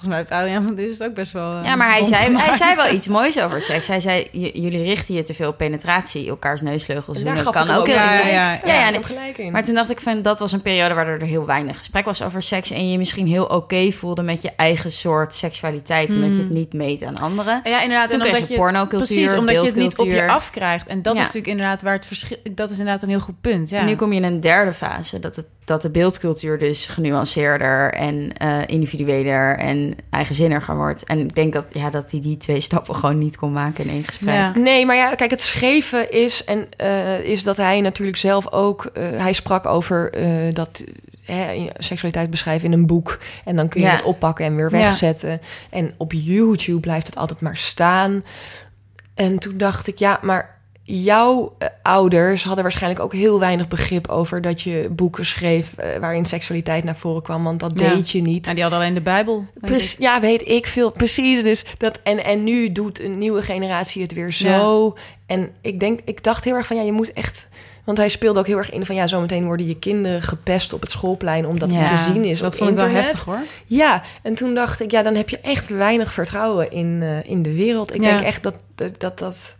[0.00, 1.56] volgens mij heeft Adriaan van dit het ook best wel...
[1.58, 3.86] eh, Ja, maar hij zei, hij zei wel iets moois over seks.
[3.86, 6.28] Hij zei, "J- jullie richten je te veel op penetratie.
[6.28, 8.50] Elkaars neusvleugels en daar gaf kan ik ook heel ja, ja, Ja, ja.
[8.52, 8.92] ja, ik nee.
[8.92, 9.52] heb gelijk in.
[9.52, 12.22] Maar toen dacht ik van, dat was een periode waardoor er heel weinig gesprek was
[12.22, 12.70] over seks.
[12.70, 16.12] En je je misschien heel oké voelde met je eigen soort seksualiteit.
[16.12, 17.60] Omdat je het niet meet aan anderen.
[17.64, 18.10] Ja, inderdaad.
[18.10, 20.86] Toen en kreeg omdat je pornocultuur, Precies, omdat je het niet op je afkrijgt.
[20.86, 21.20] En dat Ja.
[21.20, 22.36] is natuurlijk inderdaad waar het verschil...
[22.52, 23.78] Dat is inderdaad een heel goed punt, ja.
[23.80, 25.18] En nu kom je in een derde fase.
[25.20, 31.04] Dat, het, dat de beeldcultuur dus genuanceerder en eh individueler en eigenzinniger wordt.
[31.04, 33.84] En ik denk dat hij ja, dat die, die twee stappen gewoon niet kon maken
[33.84, 34.34] in één gesprek.
[34.34, 34.52] Ja.
[34.56, 38.84] Nee, maar ja, kijk, het schreven is, en, eh, is dat hij natuurlijk zelf ook...
[38.84, 40.84] eh, hij sprak over eh, dat
[41.24, 43.18] hè, seksualiteit beschrijven in een boek.
[43.44, 43.92] En dan kun je Ja.
[43.92, 44.82] het oppakken en weer Ja.
[44.82, 45.40] wegzetten.
[45.70, 48.24] En op YouTube blijft het altijd maar staan.
[49.14, 50.57] En toen dacht ik, ja, maar
[50.90, 55.98] jouw eh, ouders hadden waarschijnlijk ook heel weinig begrip over dat je boeken schreef eh,
[55.98, 57.94] waarin seksualiteit naar voren kwam, want dat Ja.
[57.94, 58.42] deed je niet.
[58.42, 59.46] Nou, die hadden alleen de Bijbel.
[59.98, 60.90] ja, weet ik veel.
[60.90, 61.42] Precies.
[61.42, 64.96] Dus dat, en, en nu doet een nieuwe generatie het weer zo.
[65.26, 67.48] En ik denk, ik dacht heel erg van ja, je moet echt.
[67.84, 70.80] Want hij speelde ook heel erg in van ja, zometeen worden je kinderen gepest op
[70.80, 72.38] het schoolplein omdat Ja, het te zien is.
[72.38, 73.40] Dat op vond ik wel heftig, hoor.
[73.66, 77.42] Ja, en toen dacht ik, ja, dan heb je echt weinig vertrouwen in, eh, in
[77.42, 77.94] de wereld.
[77.94, 79.56] Ik denk echt dat, dat, dat,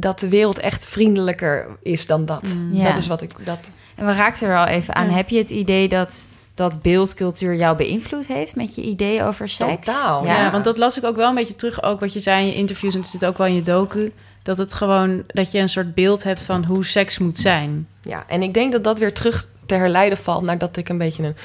[0.00, 2.42] dat, de wereld echt vriendelijker is dan dat.
[2.70, 2.84] Ja.
[2.88, 3.30] Dat is wat ik.
[3.44, 5.06] Dat, En we raakten er al even aan.
[5.08, 5.12] Ja.
[5.14, 9.86] Heb je het idee dat, dat beeldcultuur jou beïnvloed heeft met je idee over seks?
[9.86, 10.50] Totaal, Ja, Ja.
[10.50, 11.82] want dat las ik ook wel een beetje terug.
[11.82, 14.12] Ook wat je zei in je interviews en het zit ook wel in je docu.
[14.42, 17.88] Dat het gewoon, dat je een soort beeld hebt van hoe seks moet zijn.
[18.02, 21.22] Ja, en ik denk dat dat weer terug te herleiden valt nadat ik een beetje
[21.22, 21.36] een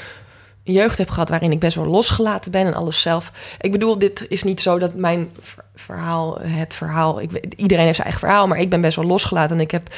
[0.74, 3.32] jeugd heb gehad waarin ik best wel losgelaten ben en alles zelf.
[3.62, 7.96] Ik bedoel, dit is niet zo dat mijn ver- verhaal, het verhaal, ik, iedereen heeft
[7.96, 9.94] zijn eigen verhaal, maar ik ben best wel losgelaten en ik heb.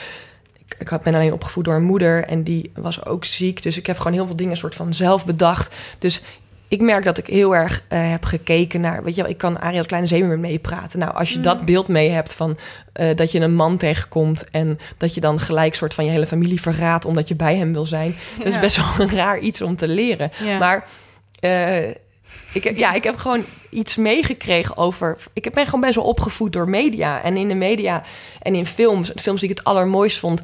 [0.67, 3.63] Ik, ik ben alleen opgevoed door een moeder en die was ook ziek.
[3.63, 5.75] Dus ik heb gewoon heel veel dingen soort van zelf bedacht.
[5.99, 6.21] Dus
[6.67, 9.03] ik merk dat ik heel erg eh, heb gekeken naar...
[9.03, 10.99] Weet je wel, ik kan Ariel Kleine Zeemermin meepraten.
[10.99, 12.57] Nou, als je dat beeld mee hebt van
[12.93, 14.49] eh, dat je een man tegenkomt...
[14.51, 17.05] en dat je dan gelijk soort van je hele familie verraadt...
[17.05, 18.15] omdat je bij hem wil zijn.
[18.37, 20.31] Dat is best wel een raar iets om te leren.
[20.43, 20.57] Ja.
[20.57, 20.87] Maar
[21.39, 21.87] eh,
[22.53, 25.17] ik, heb, ja, ik heb gewoon iets meegekregen over...
[25.33, 27.23] Ik ben gewoon best wel opgevoed door media.
[27.23, 28.03] En in de media
[28.41, 29.07] en in films...
[29.13, 30.41] De films die ik het allermooist vond...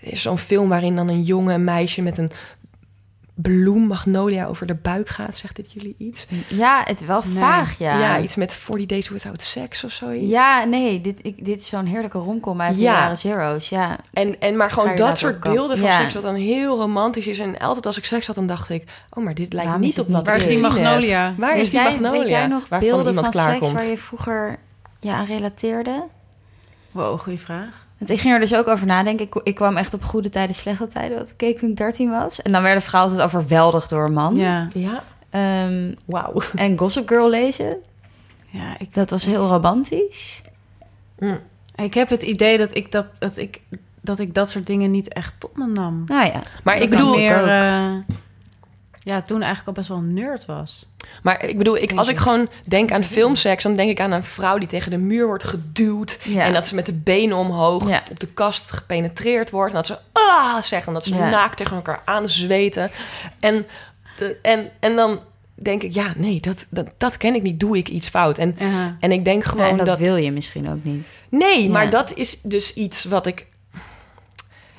[0.00, 2.30] is zo'n film waarin dan een jonge meisje met een
[3.34, 5.36] bloem magnolia over de buik gaat.
[5.36, 6.26] Zegt dit jullie iets?
[6.48, 7.34] Ja, het wel Nee.
[7.34, 7.98] vaag, ja.
[7.98, 10.30] Ja, iets met 40 Days Without Sex of zoiets.
[10.30, 12.92] Ja, nee, dit, ik, dit is zo'n heerlijke romcom uit de Ja.
[12.92, 13.68] jaren zero's.
[13.68, 15.98] Ja, En, en maar gewoon dat soort beelden van Ja.
[16.00, 17.38] seks wat dan heel romantisch is.
[17.38, 18.84] En altijd als ik seks had, dan dacht ik...
[19.10, 20.62] Oh, maar dit lijkt Waarom niet op wat Waar is die heb.
[20.62, 21.34] magnolia?
[21.38, 22.20] Waar weet is die jij, magnolia?
[22.20, 24.58] Weet jij nog waarvan beelden van seks waar je vroeger
[25.00, 26.04] je aan relateerde?
[26.92, 27.86] Wow, goede vraag.
[28.02, 29.26] Want ik ging er dus ook over nadenken.
[29.26, 31.18] Ik, ik kwam echt op goede tijden, slechte tijden.
[31.18, 32.42] Wat ik keek toen ik 13 was.
[32.42, 34.36] En dan werden vrouwen altijd overweldigd door een man.
[34.36, 34.68] Ja.
[34.74, 36.34] Ja, Ehm, Wauw.
[36.54, 37.76] en Gossip Girl lezen.
[38.50, 40.42] Ja, ik, Dat was heel romantisch.
[41.18, 41.36] Hm.
[41.74, 43.60] ik heb het idee dat ik dat, dat ik
[44.00, 46.02] dat ik dat soort dingen niet echt tot me nam.
[46.06, 46.42] Nou ja.
[46.64, 48.16] Maar Dat ik bedoel, meer, ook.
[49.04, 50.86] Ja, toen eigenlijk al best wel een nerd was.
[51.22, 54.22] maar ik bedoel, ik, als ik gewoon denk aan filmseks, dan denk ik aan een
[54.24, 56.18] vrouw die tegen de muur wordt geduwd.
[56.24, 56.44] Ja.
[56.44, 58.02] En dat ze met de benen omhoog Ja.
[58.10, 59.70] op de kast gepenetreerd wordt.
[59.70, 60.86] En dat ze ah zeggen.
[60.88, 61.30] En dat ze Ja.
[61.30, 62.90] naakt tegen elkaar aanzweten.
[63.40, 63.66] En,
[64.18, 65.20] de- en, en dan
[65.54, 67.60] denk ik, ja, nee, dat, dat, dat ken ik niet.
[67.60, 68.38] Doe ik iets fout?
[68.38, 68.56] En,
[69.00, 69.98] en ik denk Ja, gewoon en dat, dat...
[69.98, 71.24] wil je misschien ook niet.
[71.28, 73.46] Nee, maar dat is dus iets wat ik.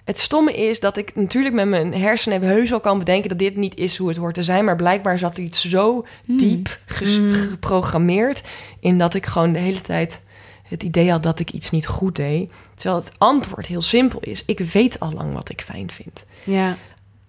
[0.03, 3.55] Het stomme is dat ik natuurlijk met mijn hersenen heus wel kan bedenken dat dit
[3.55, 4.65] niet is hoe het hoort te zijn.
[4.65, 6.37] Maar blijkbaar zat er iets zo Hmm.
[6.37, 8.41] diep ges- geprogrammeerd
[8.79, 10.21] in dat ik gewoon de hele tijd
[10.63, 12.51] het idee had dat ik iets niet goed deed.
[12.75, 14.43] Terwijl het antwoord heel simpel is.
[14.45, 16.25] Ik weet al lang wat ik fijn vind.
[16.43, 16.77] ja.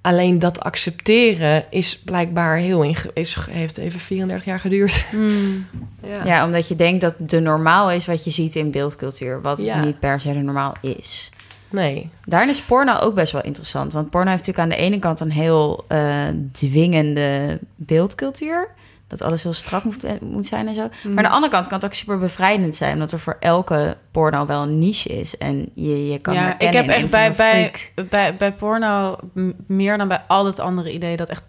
[0.01, 5.05] Alleen dat accepteren is blijkbaar heel inge- is, heeft even 34 jaar geduurd.
[5.11, 5.67] Hmm.
[6.25, 6.45] Ja.
[6.45, 9.43] omdat je denkt dat de normaal is wat je ziet in beeldcultuur.
[9.43, 9.85] Wat Ja.
[9.85, 11.31] niet per se de normaal is.
[11.75, 12.11] Nee.
[12.25, 13.93] Daarin is porno ook best wel interessant.
[13.93, 18.69] Want porno heeft natuurlijk aan de ene kant een heel eh, dwingende beeldcultuur.
[19.07, 20.81] Dat alles heel strak moet, eh, moet zijn en zo.
[20.81, 22.93] Maar aan de andere kant kan het ook super bevrijdend zijn.
[22.93, 25.39] Omdat er voor elke porno wel een niche is.
[25.39, 27.73] En je, je kan ja, ik heb echt bij, bij,
[28.09, 29.19] bij, bij porno
[29.67, 31.45] meer dan bij al het andere idee dat echt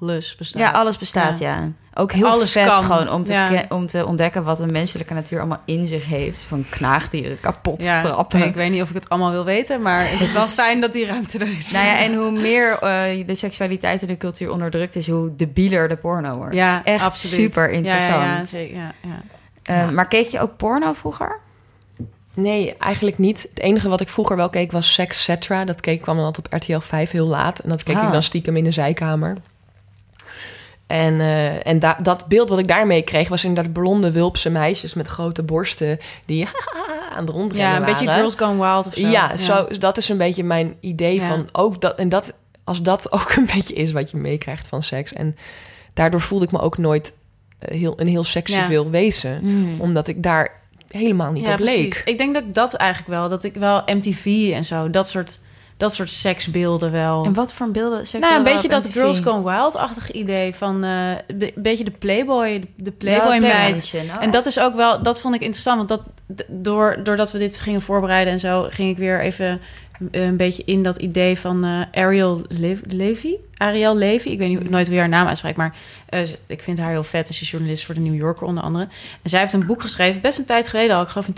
[0.00, 0.62] alles bestaat.
[0.62, 1.72] Ja, alles bestaat, ja.
[1.94, 2.84] Ook heel Alles vet kan.
[2.84, 3.64] gewoon om te, Ja.
[3.68, 6.42] om te ontdekken wat een menselijke natuur allemaal in zich heeft.
[6.42, 8.44] Van knaagdieren kapot Ja, trappen.
[8.44, 10.92] ik weet niet of ik het allemaal wil weten, maar het is wel fijn dat
[10.92, 11.70] die ruimte er is.
[11.70, 15.88] Nou ja, en hoe meer eh, de seksualiteit en de cultuur onderdrukt is, hoe debieler
[15.88, 16.54] de porno wordt.
[16.54, 17.34] ja, echt absoluut.
[17.52, 18.14] super interessant.
[18.22, 19.22] Ja, ja, zeker, ja, ja.
[19.84, 21.38] Eh, Maar keek je ook porno vroeger?
[22.34, 23.42] Nee, eigenlijk niet.
[23.50, 25.64] Het enige wat ik vroeger wel keek was Sex Cetra.
[25.64, 27.58] Dat keek, kwam dan altijd op RTL 5 heel laat.
[27.58, 28.02] En dat keek Ah.
[28.04, 29.36] ik dan stiekem in de zijkamer.
[30.90, 33.28] En, eh, en da- dat beeld wat ik daarmee kreeg...
[33.28, 35.98] was inderdaad blonde, wulpse meisjes met grote borsten...
[36.26, 36.46] die
[37.14, 38.08] aan het rondrennen ja, een beetje.
[38.08, 39.06] Girls Gone Wild of zo.
[39.08, 41.26] Ja, Zo, dat is een beetje mijn idee Ja.
[41.26, 41.94] van ook dat.
[41.98, 42.34] En dat,
[42.64, 45.12] als dat ook een beetje is wat je meekrijgt van seks.
[45.12, 45.36] En
[45.94, 47.12] daardoor voelde ik me ook nooit
[47.58, 49.38] eh, heel, een heel seksueel wezen.
[49.38, 49.80] Hmm.
[49.80, 51.74] Omdat ik daar helemaal niet op leek.
[51.76, 52.02] precies.
[52.04, 55.38] Ik denk dat dat eigenlijk wel, dat ik wel MTV en zo, dat soort,
[55.80, 57.24] dat soort seksbeelden wel.
[57.24, 58.04] En wat voor beelden?
[58.20, 58.88] nou, een beetje dat?
[58.88, 63.40] Girls Gone Wild-achtig idee van eh, een beetje de Playboy, de Playboy-meid.
[63.40, 63.96] Playboy-meisje.
[63.96, 66.02] Oh, En dat is ook wel, dat vond ik interessant, want dat,
[66.48, 69.60] door, doordat we dit gingen voorbereiden en zo, ging ik weer even
[70.10, 73.34] eh, een beetje in dat idee van eh, Ariel Lev- Levy.
[73.56, 75.74] Ariel Levy, ik weet niet, nooit wie haar naam uitspreekt, maar
[76.46, 77.26] ik vind haar heel vet.
[77.26, 78.84] Ze is journalist voor de New Yorker onder andere.
[79.22, 81.32] En zij heeft een boek geschreven, best een tijd geleden al, ik geloof in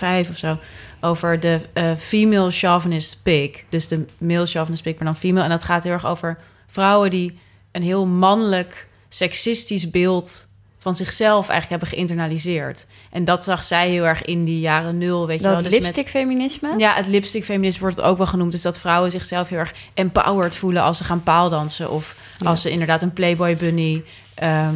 [0.00, 0.58] 2005 of zo,
[1.00, 3.64] over de eh, female chauvinist pig.
[3.68, 5.44] Dus de male chauvinist pig, maar dan female.
[5.44, 7.38] En dat gaat heel erg over vrouwen die
[7.72, 10.48] een heel mannelijk, seksistisch beeld
[10.82, 12.86] van zichzelf eigenlijk hebben geïnternaliseerd.
[13.10, 15.54] En dat zag zij heel erg in die jaren nul, weet je wel.
[15.54, 16.74] Dus met- lipstick-feminisme?
[16.78, 18.52] ja, het lipstick feminisme wordt het ook wel genoemd.
[18.52, 21.90] Dus dat vrouwen zichzelf heel erg empowered voelen als ze gaan paaldansen.
[21.90, 24.04] Of als ze inderdaad een Playboy bunny
[24.34, 24.74] ehm,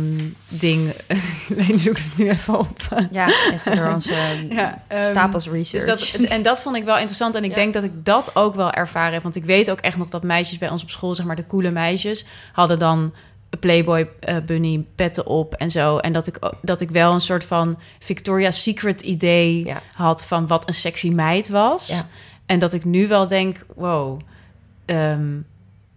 [0.49, 0.93] ding...
[1.49, 2.79] Leen zoekt het nu even op.
[3.11, 4.13] Ja, even door onze
[4.49, 5.85] Ja, ehm, stapels Dus research.
[6.11, 7.35] dat, en dat vond ik wel interessant.
[7.35, 9.23] En ik denk dat ik dat ook wel ervaren heb.
[9.23, 11.47] Want ik weet ook echt nog dat meisjes bij ons op school, zeg maar de
[11.47, 13.15] coole meisjes, hadden dan
[13.57, 15.99] Playboy eh, bunny petten op en zo.
[15.99, 19.83] En dat ik, dat ik wel een soort van Victoria's Secret idee Ja.
[19.95, 21.89] had van wat een sexy meid was.
[21.89, 22.03] Ja.
[22.47, 24.21] En dat ik nu wel denk, wow,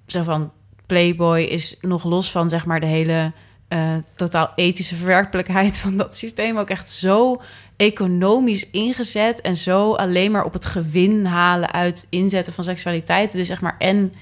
[0.06, 0.52] zo van
[0.86, 3.32] Playboy is nog los van zeg maar de hele
[3.68, 7.42] eh, totaal ethische verwerkelijkheid van dat systeem ook echt zo
[7.78, 13.36] economisch ingezet en zo alleen maar op het gewin halen uit inzetten van seksualiteit.
[13.36, 14.14] Is zeg maar en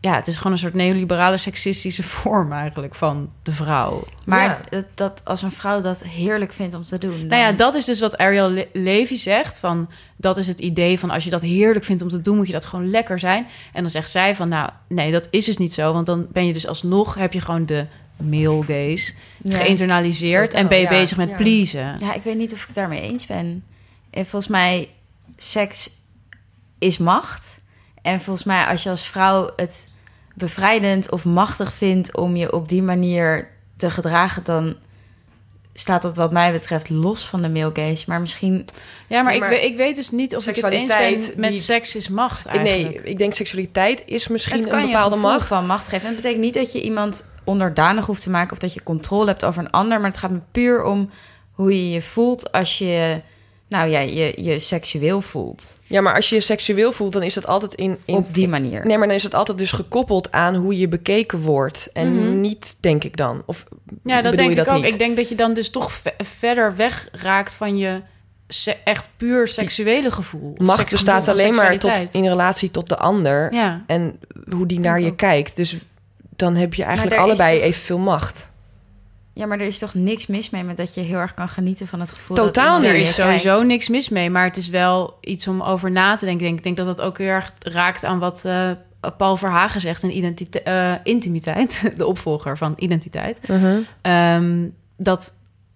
[0.00, 4.04] ja, het is gewoon een soort neoliberale seksistische vorm eigenlijk van de vrouw.
[4.26, 4.82] maar Ja.
[4.94, 7.26] dat, als een vrouw dat heerlijk vindt om te doen.
[7.26, 9.58] Nou ja, dat is dus wat Ariel Le- Levy zegt.
[9.58, 12.46] Van, dat is het idee van als je dat heerlijk vindt om te doen, moet
[12.46, 13.46] je dat gewoon lekker zijn.
[13.72, 15.92] En dan zegt zij van, nou, nee, dat is dus niet zo.
[15.92, 17.86] Want dan ben je dus alsnog, heb je gewoon de
[18.16, 19.56] male gaze Ja.
[19.56, 20.52] geïnternaliseerd.
[20.54, 21.36] En ben je ja, bezig met ja.
[21.36, 21.96] pleasen.
[22.00, 23.64] Ja, ik weet niet of ik daarmee eens ben.
[24.10, 24.88] En volgens mij,
[25.36, 25.90] seks
[26.78, 27.62] is macht.
[28.02, 29.88] En volgens mij, als je als vrouw het
[30.40, 34.76] bevrijdend of machtig vindt om je op die manier te gedragen, dan
[35.72, 38.04] staat dat wat mij betreft los van de male gaze.
[38.08, 38.68] Maar misschien...
[39.06, 40.92] Ja, maar, Nee, ik, maar ik weet dus niet of ik het eens
[41.26, 42.94] ben met die- seks is macht eigenlijk.
[42.94, 45.46] Nee, ik denk seksualiteit is misschien een je bepaalde gevoel macht.
[45.46, 46.00] van macht geven.
[46.08, 48.52] En het betekent niet dat je iemand onderdanig hoeft te maken...
[48.52, 50.00] of dat je controle hebt over een ander.
[50.00, 51.10] Maar het gaat me puur om
[51.52, 53.20] hoe je je voelt als je
[53.70, 55.78] Nou ja, je je seksueel voelt.
[55.86, 57.98] Ja, maar als je je seksueel voelt, dan is dat altijd in...
[58.04, 58.86] in Op die manier.
[58.86, 61.88] Nee, maar dan is het altijd dus gekoppeld aan hoe je bekeken wordt.
[61.92, 62.40] En Mhm.
[62.40, 63.42] niet, denk ik dan.
[63.46, 63.64] Of
[64.04, 64.82] Ja, dat denk je ik dat ook.
[64.82, 64.92] niet?
[64.92, 68.00] Ik denk dat je dan dus toch ve- verder weg raakt van je
[68.84, 70.54] echt puur seksuele gevoel.
[70.56, 73.52] Macht bestaat alleen maar tot, in relatie tot de ander.
[73.54, 73.84] Ja.
[73.86, 75.56] En hoe die naar je kijkt.
[75.56, 75.76] Dus
[76.36, 78.48] dan heb je eigenlijk allebei toch- evenveel macht.
[79.32, 81.86] Ja, maar er is toch niks mis mee met dat je heel erg kan genieten
[81.86, 82.36] van het gevoel.
[82.36, 82.88] Totaal dat.
[82.88, 83.66] Er is sowieso kijkt.
[83.66, 86.46] niks mis mee, maar het is wel iets om over na te denken.
[86.46, 88.70] Ik denk, dat dat ook heel erg raakt aan wat eh,
[89.16, 93.38] Paul Verhagen zegt in identite- eh, Intimiteit, de opvolger van Identiteit.
[94.02, 95.34] Ehm, dat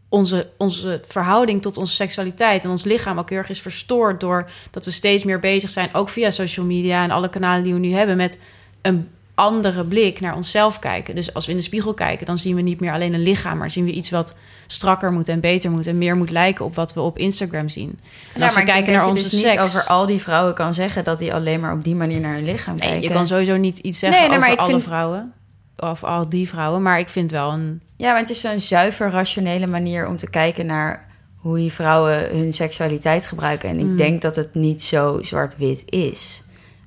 [0.08, 4.50] onze, onze verhouding tot onze seksualiteit en ons lichaam ook heel erg is verstoord door
[4.70, 7.78] dat we steeds meer bezig zijn, ook via social media en alle kanalen die we
[7.78, 8.38] nu hebben, met
[8.82, 11.14] een andere blik naar onszelf kijken.
[11.14, 13.58] Dus als we in de spiegel kijken, dan zien we niet meer alleen een lichaam,
[13.58, 16.74] maar zien we iets wat strakker moet en beter moet en meer moet lijken op
[16.74, 17.98] wat we op Instagram zien.
[18.34, 20.74] En Ja, als we kijken naar onze dus seks, niet over al die vrouwen kan
[20.74, 23.08] zeggen dat die alleen maar op die manier naar hun lichaam nee, kijken.
[23.08, 25.32] je kan sowieso niet iets zeggen Nee, nee, maar over alle vind- vrouwen
[25.76, 29.10] of al die vrouwen, maar ik vind wel een Ja, maar het is zo'n zuiver
[29.10, 31.06] rationele manier om te kijken naar
[31.36, 33.68] hoe die vrouwen hun seksualiteit gebruiken.
[33.68, 33.96] En ik Mm.
[33.96, 36.42] denk dat het niet zo zwart-wit is.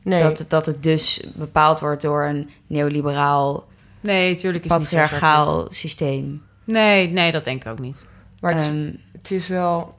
[0.08, 0.22] Nee.
[0.24, 3.66] Dat, het, dat het dus bepaald wordt door een neoliberaal,
[4.00, 6.44] nee, natuurlijk is het niet patriarchaal systeem.
[6.64, 8.06] Nee, nee, dat denk ik ook niet.
[8.40, 9.96] maar het, is- Ehm, het is wel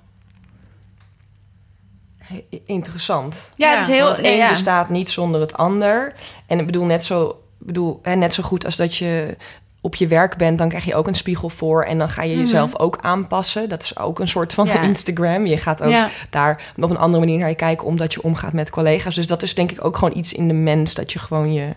[2.67, 3.51] interessant.
[3.57, 4.05] ja, het is heel...
[4.05, 4.49] Want het nee, een ja.
[4.49, 6.15] bestaat niet zonder het ander.
[6.47, 7.29] En ik bedoel, net zo,
[7.61, 9.37] ik bedoel, hè, net zo goed als dat je
[9.81, 11.85] op je werk bent, dan krijg je ook een spiegel voor.
[11.85, 13.69] En dan ga je jezelf ook aanpassen.
[13.69, 14.83] Dat is ook een soort van Ja.
[14.93, 15.47] Instagram.
[15.47, 16.11] Je gaat ook Ja.
[16.31, 19.15] daar op een andere manier naar je kijken, omdat je omgaat met collega's.
[19.15, 21.75] Dus dat is denk ik ook gewoon iets in de mens, dat je gewoon je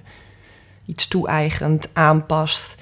[0.86, 2.76] iets toe-eigent, aanpast.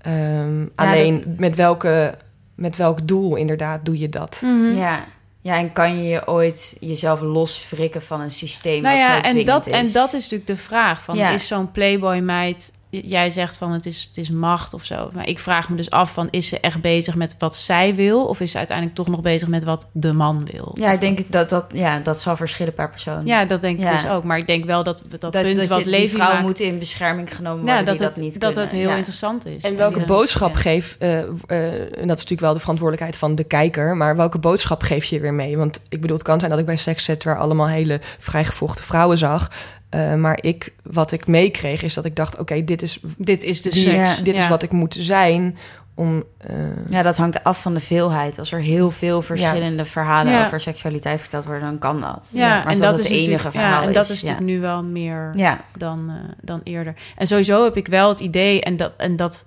[0.00, 2.14] Ehm, alleen met, welke,
[2.54, 4.40] met welk doel inderdaad doe je dat?
[4.44, 4.78] Mhm.
[4.78, 5.04] Ja.
[5.40, 9.20] ja, en kan je je ooit jezelf loswrikken van een systeem Nou wat ja, zo
[9.36, 9.72] en dat, is?
[9.72, 11.02] en dat is natuurlijk de vraag.
[11.02, 11.30] Van, Ja.
[11.30, 12.72] Is zo'n playboy-meid...
[12.72, 15.10] j- Jij zegt van het is, het is macht of zo.
[15.12, 16.28] Maar ik vraag me dus af van...
[16.30, 18.26] Is ze echt bezig met wat zij wil?
[18.26, 20.70] Of is ze uiteindelijk toch nog bezig met wat de man wil?
[20.74, 23.26] Ja, ik denk dat dat, ja, dat zal verschillen per persoon.
[23.26, 23.92] Ja, dat denk ik Ja.
[23.92, 24.24] dus ook.
[24.24, 26.46] Maar ik denk wel dat we dat, dat, punt dat wat je, Levi vrouwen maakt...
[26.46, 28.96] moeten in bescherming genomen worden ja, dat, die het, dat niet dat het heel Ja.
[28.96, 29.62] interessant is.
[29.62, 30.60] En welke boodschap Ja.
[30.60, 34.38] geef, eh, eh, en dat is natuurlijk wel de verantwoordelijkheid van de kijker, maar welke
[34.38, 35.56] boodschap geef je weer mee?
[35.56, 38.84] Want ik bedoel, het kan zijn dat ik bij seks zet waar allemaal hele vrijgevochten
[38.84, 39.50] vrouwen zag.
[39.92, 43.62] Eh, maar ik, wat ik meekreeg is dat ik dacht, oké, dit is, Dit is
[43.62, 44.16] de die- seks.
[44.16, 44.22] Ja.
[44.24, 45.56] dit is wat ik moet zijn
[45.94, 46.24] om...
[46.38, 48.38] eh, Ja, dat hangt af van de veelheid.
[48.38, 50.44] Als er heel veel verschillende verhalen Ja.
[50.44, 52.30] over seksualiteit verteld worden, dan kan dat.
[52.34, 54.60] Ja, maar en dat, het is enige natuurlijk, verhaal ja, en dat is, natuurlijk nu
[54.60, 56.94] wel meer Ja, dan, eh, dan eerder.
[57.16, 59.44] En sowieso heb ik wel het idee, en dat, en dat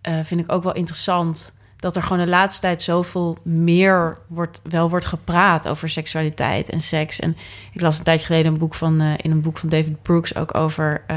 [0.00, 1.54] eh, vind ik ook wel interessant,
[1.84, 6.80] dat er gewoon de laatste tijd zoveel meer wordt, wel wordt gepraat over seksualiteit en
[6.80, 7.20] seks.
[7.20, 7.36] En
[7.72, 10.36] ik las een tijdje geleden een boek van, eh, in een boek van David Brooks
[10.36, 11.16] ook over eh,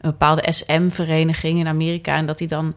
[0.00, 2.16] een bepaalde SM-vereniging in Amerika.
[2.16, 2.74] En dat die dan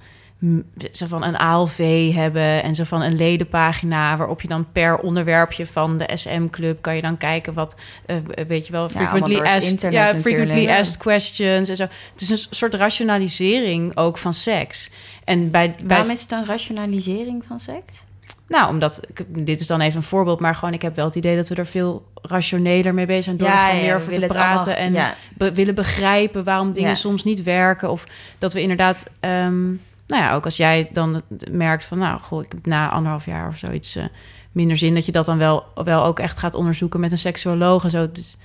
[0.92, 5.66] zo van een ALV hebben en zo van een ledenpagina waarop je dan per onderwerpje
[5.66, 7.76] van de SM-club kan je dan kijken wat,
[8.06, 8.16] eh,
[8.48, 10.78] weet je wel, frequently asked, internet ja, frequently Ja.
[10.78, 11.84] asked questions en zo.
[12.12, 14.90] Het is een soort rationalisering ook van seks.
[15.24, 18.04] En bij, bij waarom is het een rationalisering van seks?
[18.48, 21.36] nou, omdat dit is dan even een voorbeeld, maar gewoon ik heb wel het idee
[21.38, 24.46] dat we er veel rationeler mee bezig zijn door er gewoon meer over te praten
[24.76, 26.96] allemaal- en ja, be- willen begrijpen waarom dingen Ja.
[26.96, 28.04] soms niet werken of
[28.38, 29.64] dat we inderdaad, ehm,
[30.08, 33.48] nou ja, ook als jij dan merkt van, nou, goh, ik heb na anderhalf jaar
[33.48, 34.04] of zoiets eh,
[34.52, 37.84] minder zin, dat je dat dan wel, wel ook echt gaat onderzoeken met een seksuoloog
[37.84, 38.12] en zo.
[38.12, 38.38] Dus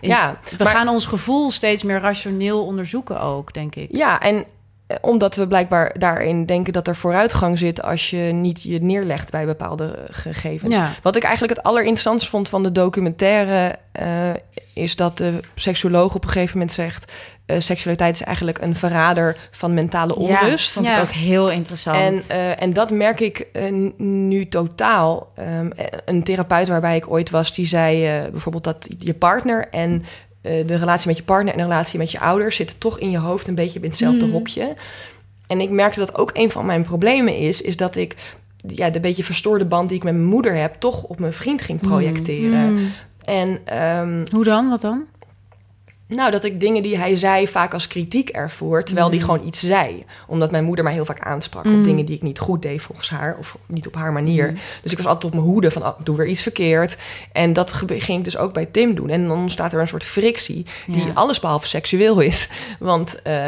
[0.00, 3.88] Ja, we maar- gaan ons gevoel steeds meer rationeel onderzoeken ook, denk ik.
[3.96, 4.44] Ja, en
[5.00, 9.46] omdat we blijkbaar daarin denken dat er vooruitgang zit als je niet je neerlegt bij
[9.46, 10.74] bepaalde gegevens.
[10.74, 10.90] Ja.
[11.02, 14.30] Wat ik eigenlijk het allerinteressantst vond van de documentaire eh,
[14.74, 17.12] is dat de seksuoloog op een gegeven moment zegt:
[17.46, 20.66] eh, seksualiteit is eigenlijk een verrader van mentale onrust.
[20.66, 20.96] Ja, vond Ja.
[20.96, 21.96] ik ook heel interessant.
[22.30, 25.32] En, eh, en dat merk ik eh, nu totaal.
[25.34, 25.70] Ehm,
[26.04, 30.06] een therapeut waarbij ik ooit was, die zei eh, bijvoorbeeld dat je partner en eh,
[30.66, 33.18] de relatie met je partner en de relatie met je ouders zitten toch in je
[33.18, 34.34] hoofd een beetje in hetzelfde Mhm.
[34.34, 34.74] hokje.
[35.46, 38.14] En ik merkte dat ook een van mijn problemen is, is dat ik
[38.66, 41.62] ja, de beetje verstoorde band die ik met mijn moeder heb, toch op mijn vriend
[41.62, 42.72] ging projecteren.
[42.72, 42.90] Mm.
[43.22, 44.68] En ehm, Hoe dan?
[44.68, 45.04] Wat dan?
[46.08, 49.60] Nou, dat ik dingen die hij zei vaak als kritiek ervoor, terwijl die gewoon iets
[49.60, 50.04] zei.
[50.26, 51.78] Omdat mijn moeder mij heel vaak aansprak Mm.
[51.78, 54.54] op dingen die ik niet goed deed volgens haar, of niet op haar manier.
[54.82, 56.96] Dus ik was altijd op mijn hoede van, oh, doe weer iets verkeerd.
[57.32, 59.10] En dat ging ik dus ook bij Tim doen.
[59.10, 61.12] En dan ontstaat er een soort frictie die Ja.
[61.14, 62.48] alles behalve seksueel is.
[62.78, 63.46] Want, eh,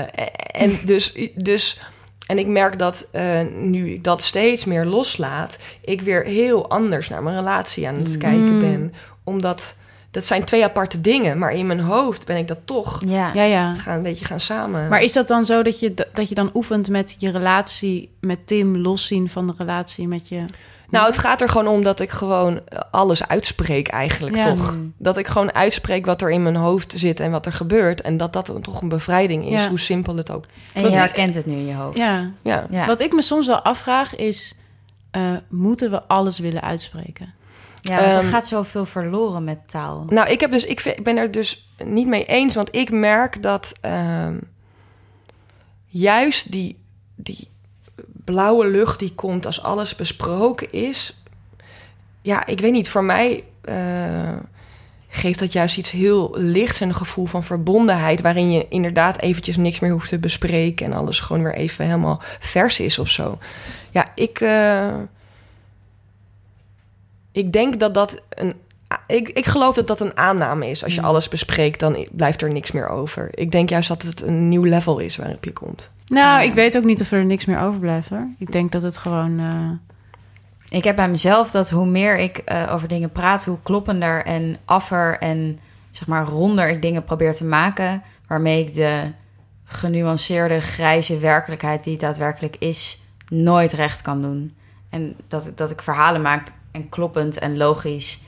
[0.53, 1.81] en dus, dus
[2.27, 3.23] En ik merk dat uh,
[3.61, 8.09] nu ik dat steeds meer loslaat, ik weer heel anders naar mijn relatie aan het
[8.09, 8.19] Mm.
[8.19, 8.95] kijken ben.
[9.25, 9.77] Omdat
[10.11, 13.31] dat zijn twee aparte dingen, maar in mijn hoofd ben ik dat toch Ja.
[13.35, 13.75] Ja, ja.
[13.75, 14.89] gaan een beetje gaan samen.
[14.89, 18.47] Maar is dat dan zo dat je, dat je dan oefent met je relatie met
[18.47, 20.45] Tim loszien van de relatie met je...
[20.91, 24.45] Nou, het gaat er gewoon om dat ik gewoon alles uitspreek eigenlijk Ja.
[24.55, 24.77] toch.
[24.97, 28.01] Dat ik gewoon uitspreek wat er in mijn hoofd zit en wat er gebeurt.
[28.01, 29.69] En dat dat dan toch een bevrijding is, Ja.
[29.69, 30.45] hoe simpel het ook.
[30.75, 31.97] En Wat je herkent het nu in je hoofd.
[31.97, 32.31] Ja.
[32.43, 32.67] Ja.
[32.71, 32.87] Ja.
[32.87, 34.55] Wat ik me soms wel afvraag is,
[35.11, 37.35] eh, moeten we alles willen uitspreken?
[37.81, 40.05] Ja, want er Ehm, gaat zoveel verloren met taal.
[40.09, 42.91] Nou, ik, heb dus, ik, vind- ik ben er dus niet mee eens, want ik
[42.91, 44.39] merk dat ehm,
[45.87, 46.79] juist die,
[47.15, 47.49] die
[48.25, 51.23] blauwe lucht die komt als alles besproken is.
[52.23, 54.37] Ja, ik weet niet, voor mij eh,
[55.09, 59.57] geeft dat juist iets heel lichts en een gevoel van verbondenheid, waarin je inderdaad eventjes
[59.57, 63.39] niks meer hoeft te bespreken en alles gewoon weer even helemaal vers is of zo.
[63.91, 64.41] Ja, ik.
[64.41, 64.95] eh,
[67.33, 68.55] ik denk dat dat een.
[69.07, 70.85] Ik, ik geloof dat dat een aanname is.
[70.85, 71.07] Als je Mm.
[71.07, 73.29] alles bespreekt, dan blijft er niks meer over.
[73.35, 75.91] Ik denk juist dat het een nieuw level is waarop je komt.
[76.07, 78.27] Nou, ik weet ook niet of er niks meer overblijft hoor.
[78.39, 79.39] Ik denk dat het gewoon...
[79.39, 79.97] eh,
[80.79, 84.57] Ik heb bij mezelf dat hoe meer ik eh, over dingen praat, hoe kloppender en
[84.65, 85.59] affer en
[85.91, 89.03] zeg maar ronder ik dingen probeer te maken, waarmee ik de
[89.65, 94.55] genuanceerde grijze werkelijkheid die het daadwerkelijk is, nooit recht kan doen.
[94.89, 98.21] En dat, ik- dat ik verhalen maak en kloppend en logisch.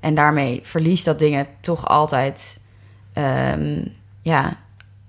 [0.00, 2.60] En daarmee verlies dat dingen toch altijd
[3.12, 3.84] ehm,
[4.20, 4.56] ja,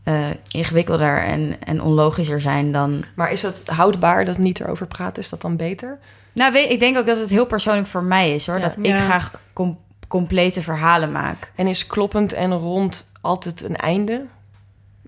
[0.03, 5.23] eh, ingewikkelder en, en onlogischer zijn dan Maar is het houdbaar dat niet erover praten?
[5.23, 5.99] Is dat dan beter?
[6.34, 8.55] Nou, weet, ik denk ook dat het heel persoonlijk voor mij is hoor.
[8.55, 8.61] Ja.
[8.61, 8.99] dat ik Ja.
[8.99, 11.51] graag com- complete verhalen maak.
[11.55, 14.25] En is kloppend en rond altijd een einde?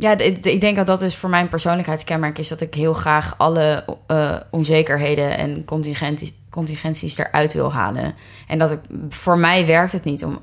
[0.01, 3.85] Ja, ik denk dat dat dus voor mijn persoonlijkheidskenmerk is dat ik heel graag alle
[4.07, 8.15] eh, onzekerheden en contingenties, contingenties eruit wil halen.
[8.47, 8.79] En dat ik
[9.09, 10.39] voor mij werkt het niet om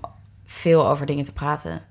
[0.47, 1.83] veel over dingen te praten.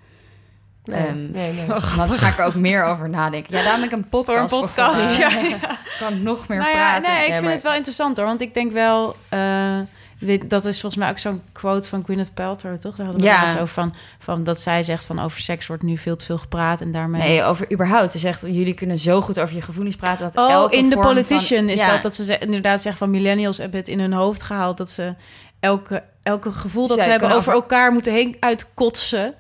[0.84, 1.66] Nee, Ehm, nee, nee.
[1.98, 3.58] Want dan ga ik er ook meer over nadenken.
[3.58, 4.50] Ja, daarom heb ik een podcast.
[4.50, 5.18] Door een podcast,
[6.00, 7.12] kan nog meer nou ja, praten.
[7.12, 8.26] nee, ik Ja, vind maar- het wel interessant hoor.
[8.26, 9.16] Want ik denk wel...
[9.30, 9.80] eh,
[10.20, 12.96] dit- dat is volgens mij ook zo'n quote van Gwyneth Paltrow, toch?
[12.96, 13.46] Daar hadden we Ja.
[13.46, 14.44] het over van, van...
[14.44, 17.22] Dat zij zegt van over seks wordt nu veel te veel gepraat en daarmee...
[17.22, 18.12] Nee, over überhaupt.
[18.12, 20.24] Ze zegt, jullie kunnen zo goed over je gevoelens praten.
[20.34, 21.92] Dat Oh, elke in The Politician van- is Ja.
[21.92, 25.14] dat dat ze inderdaad zeggen van millennials hebben het in hun hoofd gehaald dat ze
[25.60, 29.34] elke, elke gevoel dat Zij ze hebben over- elkaar moeten heen uitkotsen.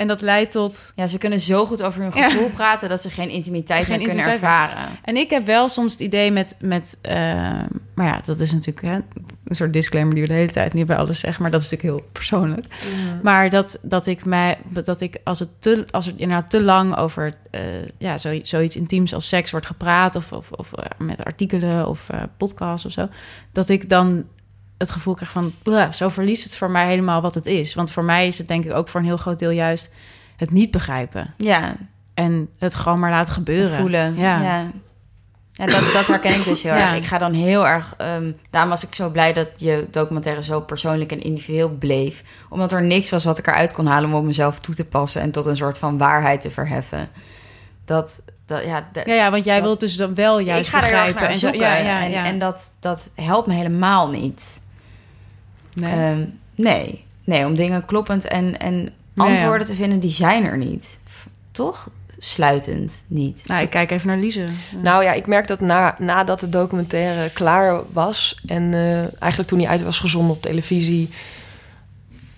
[0.00, 0.92] En dat leidt tot.
[0.96, 2.30] Ja, ze kunnen zo goed over hun Ja.
[2.30, 4.76] gevoel praten dat ze geen intimiteit Geen meer kunnen ervaren.
[5.04, 6.56] En ik heb wel soms het idee met.
[6.60, 7.14] met eh,
[7.94, 8.94] maar ja, dat is natuurlijk hè,
[9.44, 11.42] een soort disclaimer die we de hele tijd niet bij alles zeggen.
[11.42, 12.66] Maar dat is natuurlijk heel persoonlijk.
[13.22, 14.58] Maar dat, dat ik mij.
[14.68, 17.32] dat ik als het, te, als het inderdaad te lang over.
[17.50, 17.60] eh,
[17.98, 20.16] ja, zo, zoiets intiems als seks wordt gepraat.
[20.16, 23.08] of, of, of eh, met artikelen of podcasts of zo.
[23.52, 24.24] dat ik dan
[24.80, 25.52] het gevoel krijg van.
[25.62, 27.74] "Blah, zo verliest het voor mij helemaal wat het is.
[27.74, 29.90] Want voor mij is het denk ik ook voor een heel groot deel juist
[30.36, 31.34] het niet begrijpen.
[31.36, 31.74] Ja,
[32.14, 33.78] En het gewoon maar laten gebeuren.
[33.78, 34.16] voelen.
[34.16, 34.40] Ja.
[34.42, 34.70] Ja.
[35.52, 36.88] Ja, dat, dat herken ik dus heel Ja.
[36.88, 36.96] erg.
[36.96, 37.94] Ik ga dan heel erg...
[37.98, 42.22] ehm, daarom was ik zo blij dat je documentaire zo persoonlijk en individueel bleef.
[42.48, 45.20] Omdat er niks was wat ik eruit kon halen om op mezelf toe te passen...
[45.22, 47.08] en tot een soort van waarheid te verheffen.
[47.84, 48.88] Dat, dat ja...
[48.92, 51.28] de- Ja, ja, want jij Dat- wilt dus dan wel juist ik ga begrijpen.
[51.28, 51.60] en zo- zoeken.
[51.68, 52.24] ja, ja, en, ja.
[52.24, 54.59] en dat, dat helpt me helemaal niet.
[55.74, 55.92] Nee.
[55.92, 57.04] Ehm, nee.
[57.24, 59.24] nee, om dingen kloppend en, en ja.
[59.24, 60.98] antwoorden te vinden, die zijn er niet.
[61.50, 61.90] Toch?
[62.18, 63.42] Sluitend niet.
[63.46, 64.46] nou, ik kijk even naar Lise.
[64.82, 68.40] Nou ja, ik merk dat na, nadat de documentaire klaar was...
[68.46, 71.10] en eh, eigenlijk toen hij uit was gezonden op televisie...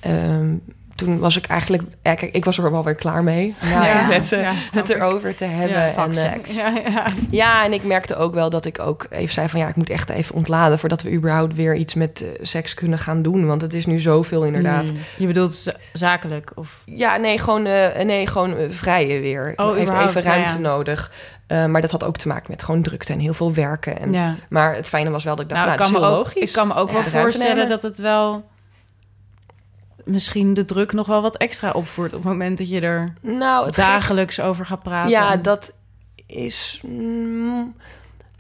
[0.01, 0.55] ehm,
[1.05, 1.83] toen was ik eigenlijk...
[2.03, 3.55] Ja, kijk, ik was er wel weer klaar mee.
[3.61, 4.07] Ja, ja.
[4.07, 4.89] met, eh, Ja, ik.
[4.89, 5.79] erover te hebben.
[5.79, 6.57] Ja, en, Fuck eh, seks.
[6.57, 7.05] Ja, ja.
[7.31, 9.61] Ja, en ik merkte ook wel dat ik ook even zei van...
[9.61, 10.79] ja, ik moet echt even ontladen...
[10.79, 13.47] voordat we überhaupt weer iets met eh, seks kunnen gaan doen.
[13.47, 14.85] Want het is nu zoveel inderdaad.
[14.85, 14.97] Mm.
[15.17, 16.53] Je bedoelt za- zakelijk?
[16.55, 16.83] Of...
[16.85, 19.49] Ja, nee, gewoon, eh nee, gewoon vrije weer.
[19.51, 20.61] Ik Oh, heeft even ruimte ja.
[20.61, 21.11] nodig.
[21.47, 24.01] Eh, maar dat had ook te maken met gewoon drukte en heel veel werken.
[24.01, 24.35] En, ja.
[24.49, 26.17] Maar het fijne was wel dat ik dacht, Nou, nou, ik, dat kan is me
[26.17, 26.51] heel ook, logisch.
[26.51, 28.51] ik kan me ook Ja, wel voorstellen dat het wel...
[30.05, 32.13] misschien de druk nog wel wat extra opvoert...
[32.13, 35.11] op het moment dat je er Nou, het gek- dagelijks over gaat praten.
[35.11, 35.73] Ja, dat
[36.27, 36.81] is...
[36.87, 37.75] mm,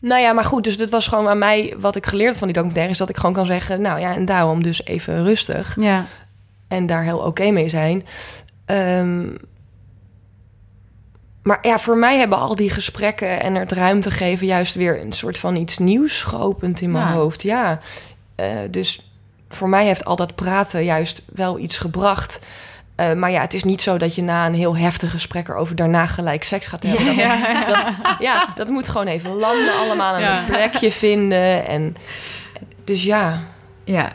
[0.00, 1.74] nou ja, maar goed, dus dit was gewoon aan mij...
[1.78, 2.92] wat ik geleerd van die documentaire...
[2.92, 3.80] is dat ik gewoon kan zeggen...
[3.80, 5.76] nou ja, en daarom dus even rustig.
[5.80, 6.04] Ja,
[6.68, 8.06] En daar heel oké mee zijn.
[8.64, 9.28] Ehm,
[11.42, 14.46] maar ja, voor mij hebben al die gesprekken en het ruimte geven...
[14.46, 17.12] juist weer een soort van iets nieuws schopend in mijn Ja.
[17.12, 17.42] hoofd.
[17.42, 17.80] Ja,
[18.36, 19.11] Eh, dus
[19.54, 22.38] voor mij heeft al dat praten juist wel iets gebracht...
[22.94, 25.76] Eh, maar ja, het is niet zo dat je na een heel heftig gesprek erover
[25.76, 27.06] daarna gelijk seks gaat hebben.
[27.06, 27.64] Dat, Ja.
[27.64, 27.84] Dat,
[28.18, 30.42] ja, dat moet gewoon even landen, allemaal een Ja.
[30.46, 31.66] plekje vinden.
[31.66, 31.96] En,
[32.84, 33.40] dus ja,
[33.84, 34.12] Ja.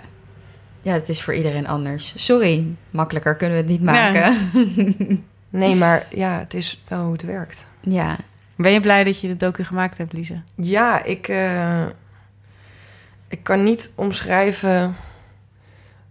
[0.82, 2.14] Ja, het is voor iedereen anders.
[2.26, 4.36] Sorry, makkelijker kunnen we het niet maken.
[5.50, 7.66] nee, maar ja, het is wel hoe het werkt.
[7.82, 8.16] Ja.
[8.56, 10.42] Ben je blij dat je de docu gemaakt hebt, Lise?
[10.56, 11.84] Ja, ik, eh,
[13.28, 14.96] ik kan niet omschrijven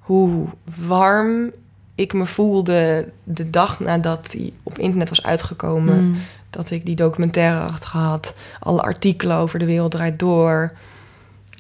[0.06, 0.46] hoe
[0.86, 1.50] warm
[1.94, 6.04] ik me voelde de dag nadat die op internet was uitgekomen.
[6.04, 6.16] Mm.
[6.50, 8.34] Dat ik die documentaire had gehad.
[8.60, 10.72] Alle artikelen over de wereld draait door.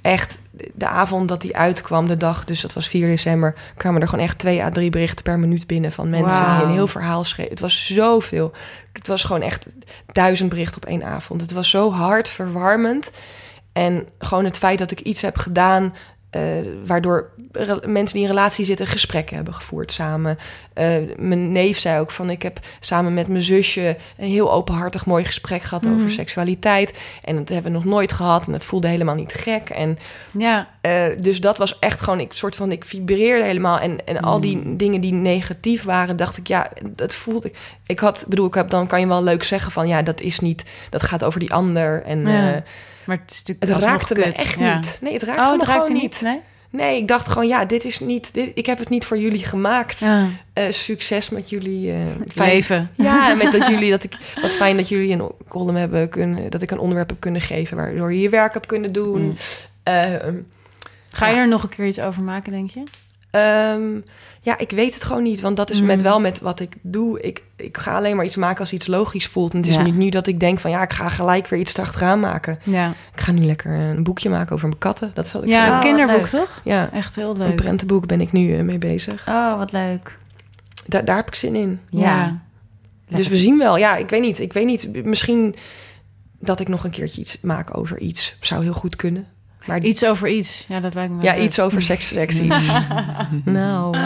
[0.02, 0.38] Echt,
[0.74, 4.24] de avond dat die uitkwam, de dag, dus dat was 4 december, kwamen er gewoon
[4.24, 7.50] echt twee à drie berichten per minuut binnen van mensen die een heel verhaal schreven.
[7.50, 8.52] Het was zoveel.
[8.92, 9.66] Het was gewoon echt
[10.12, 11.40] duizend berichten op één avond.
[11.40, 13.10] Het was zo hartverwarmend.
[13.72, 15.94] En gewoon het feit dat ik iets heb gedaan.
[16.36, 16.42] Eh,
[16.86, 17.30] waardoor
[17.86, 20.38] mensen die in relatie zitten gesprekken hebben gevoerd samen.
[20.74, 25.06] Eh, mijn neef zei ook van ik heb samen met mijn zusje een heel openhartig
[25.06, 25.94] mooi gesprek gehad Mhm.
[25.94, 26.98] over seksualiteit.
[27.22, 29.70] En dat hebben we nog nooit gehad en het voelde helemaal niet gek.
[29.70, 29.98] En
[30.30, 34.20] Ja, eh, dus dat was echt gewoon ik soort van ik vibreerde helemaal en, en
[34.20, 37.56] al die dingen die negatief waren, dacht ik ja, dat voelde ik.
[37.86, 40.38] Ik had bedoel ik heb dan kan je wel leuk zeggen van ja, dat is
[40.40, 42.62] niet dat gaat over die ander en Ja.
[43.06, 44.40] Maar het is natuurlijk het alsnog raakte me kut.
[44.40, 44.74] echt Ja.
[44.76, 44.98] niet.
[45.00, 46.02] Nee, het raakte Oh, me het gewoon niet.
[46.02, 46.20] niet?
[46.22, 46.40] Nee?
[46.70, 49.44] Nee, ik dacht gewoon ja, dit is niet dit, ik heb het niet voor jullie
[49.44, 49.98] gemaakt.
[49.98, 50.26] Ja.
[50.52, 51.98] Eh, succes met jullie eh,
[52.28, 52.90] fijn- Leven.
[52.94, 56.62] Ja, met dat jullie dat ik wat fijn dat jullie een column hebben kunnen, dat
[56.62, 59.22] ik een onderwerp heb kunnen geven waardoor je je werk hebt kunnen doen.
[59.22, 59.36] Mm.
[59.82, 60.14] Eh,
[61.10, 62.82] Ga je er nog een keer iets over maken, denk je?
[63.36, 64.00] Ehm,
[64.40, 65.40] ja, ik weet het gewoon niet.
[65.40, 65.86] Want dat is Mm.
[65.86, 67.20] met wel met wat ik doe.
[67.20, 69.52] Ik, ik ga alleen maar iets maken als iets logisch voelt.
[69.52, 69.82] En het is Ja.
[69.82, 70.70] niet nu dat ik denk van...
[70.70, 72.58] ja, ik ga gelijk weer iets erachteraan maken.
[72.62, 75.10] Ja, Ik ga nu lekker een boekje maken over mijn katten.
[75.14, 76.60] Dat zal ik ja een wat kinderboek, toch?
[76.64, 77.56] Ja, Echt heel een leuk.
[77.56, 79.28] prentenboek ben ik nu eh, mee bezig.
[79.28, 80.18] Oh, wat leuk.
[80.86, 81.80] Da daar heb ik zin in.
[81.90, 82.40] Ja.
[83.08, 83.76] Dus we zien wel.
[83.76, 84.40] Ja, ik weet niet.
[84.40, 85.04] Ik weet niet.
[85.04, 85.54] Misschien
[86.40, 88.36] dat ik nog een keertje iets maak over iets.
[88.40, 89.26] Zou heel goed kunnen.
[89.66, 90.64] Maar Iets over iets.
[90.68, 91.44] Ja, dat lijkt me wel ja, leuk.
[91.44, 92.72] iets over seks, seks iets.
[93.44, 93.96] nou,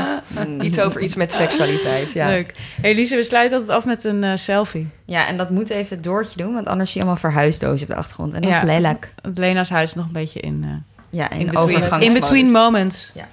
[0.61, 2.13] iets over iets met seksualiteit.
[2.13, 2.27] Ja.
[2.27, 2.55] Leuk.
[2.81, 4.89] Hey, Lise, we sluiten altijd af met een eh, selfie.
[5.05, 7.99] Ja, en dat moet even Doortje doen, want anders zie je allemaal verhuisdozen op de
[7.99, 8.35] achtergrond.
[8.35, 8.57] En dat Ja.
[8.57, 9.15] is lelijk.
[9.35, 10.71] Lena's huis nog een beetje in, eh
[11.11, 13.13] Ja, in, in, between, in between moments.
[13.15, 13.29] Ja.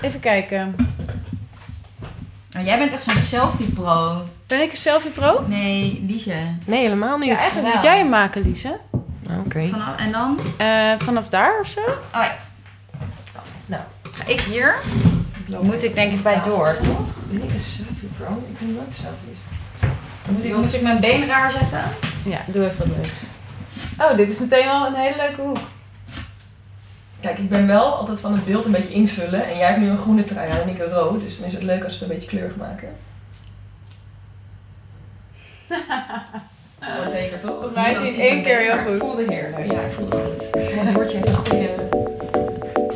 [0.00, 0.74] Even kijken.
[2.58, 4.22] Oh, jij bent echt zo'n selfie-pro.
[4.46, 5.44] Ben ik een selfie pro?
[5.46, 6.34] Nee, Liesje.
[6.64, 7.28] Nee, helemaal niet.
[7.28, 8.78] Ja, eigenlijk moet jij hem maken, Lise.
[9.30, 9.68] Ah, Oké.
[9.68, 10.38] Vanaf, en dan?
[10.56, 11.80] Eh, vanaf daar of zo?
[11.80, 12.34] Oh ja.
[13.66, 14.74] Nou, Ga ik hier?
[15.60, 17.06] Moet ik denk ik bij door, toch?
[17.30, 18.42] Ben ik een selfie pro?
[18.52, 19.38] Ik doe nooit selfies.
[20.28, 21.82] Moet ik, moet ik mijn been raar zetten?
[22.24, 23.18] Ja, doe even wat leuks.
[23.98, 25.58] Oh, dit is meteen wel een hele leuke hoek.
[27.20, 29.44] Kijk, ik ben wel altijd van het beeld een beetje invullen.
[29.48, 31.20] En jij hebt nu een groene trui aan en ik een rood.
[31.20, 32.88] Dus dan is het leuk als we het een beetje kleurig maken.
[36.80, 37.50] Mooi teken, toch?
[37.50, 38.98] Volgens mij is het in één keer heel goed.
[38.98, 39.72] voelde heerlijk.
[39.72, 40.74] Ja, ik voel het goed.
[40.76, 41.68] Want Woordje heeft een goede,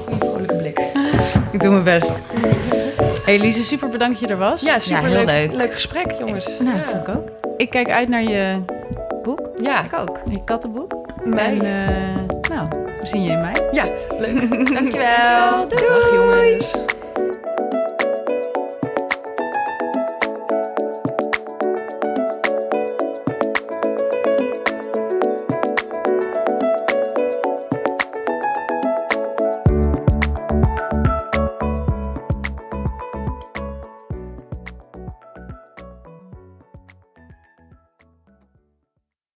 [0.06, 0.78] goede vrolijke blik.
[1.50, 2.12] Ik doe mijn best.
[3.24, 4.60] Hey Lise, super bedankt dat je er was.
[4.62, 5.26] Ja, super heel leuk.
[5.26, 5.52] leuk.
[5.52, 6.58] Leuk gesprek, jongens.
[6.58, 6.76] Nou, ja.
[6.82, 7.28] dat vind ik ook.
[7.56, 8.56] Ik kijk uit naar je
[9.22, 10.18] boek, Ja, Ik ook.
[10.30, 10.92] je kattenboek.
[11.24, 11.44] mij.
[11.58, 12.68] En eh, nou,
[13.00, 13.52] we zien je in mei.
[13.72, 13.84] Ja,
[14.18, 14.38] leuk.
[14.74, 15.68] Dankjewel.
[15.68, 16.76] Dag jongens.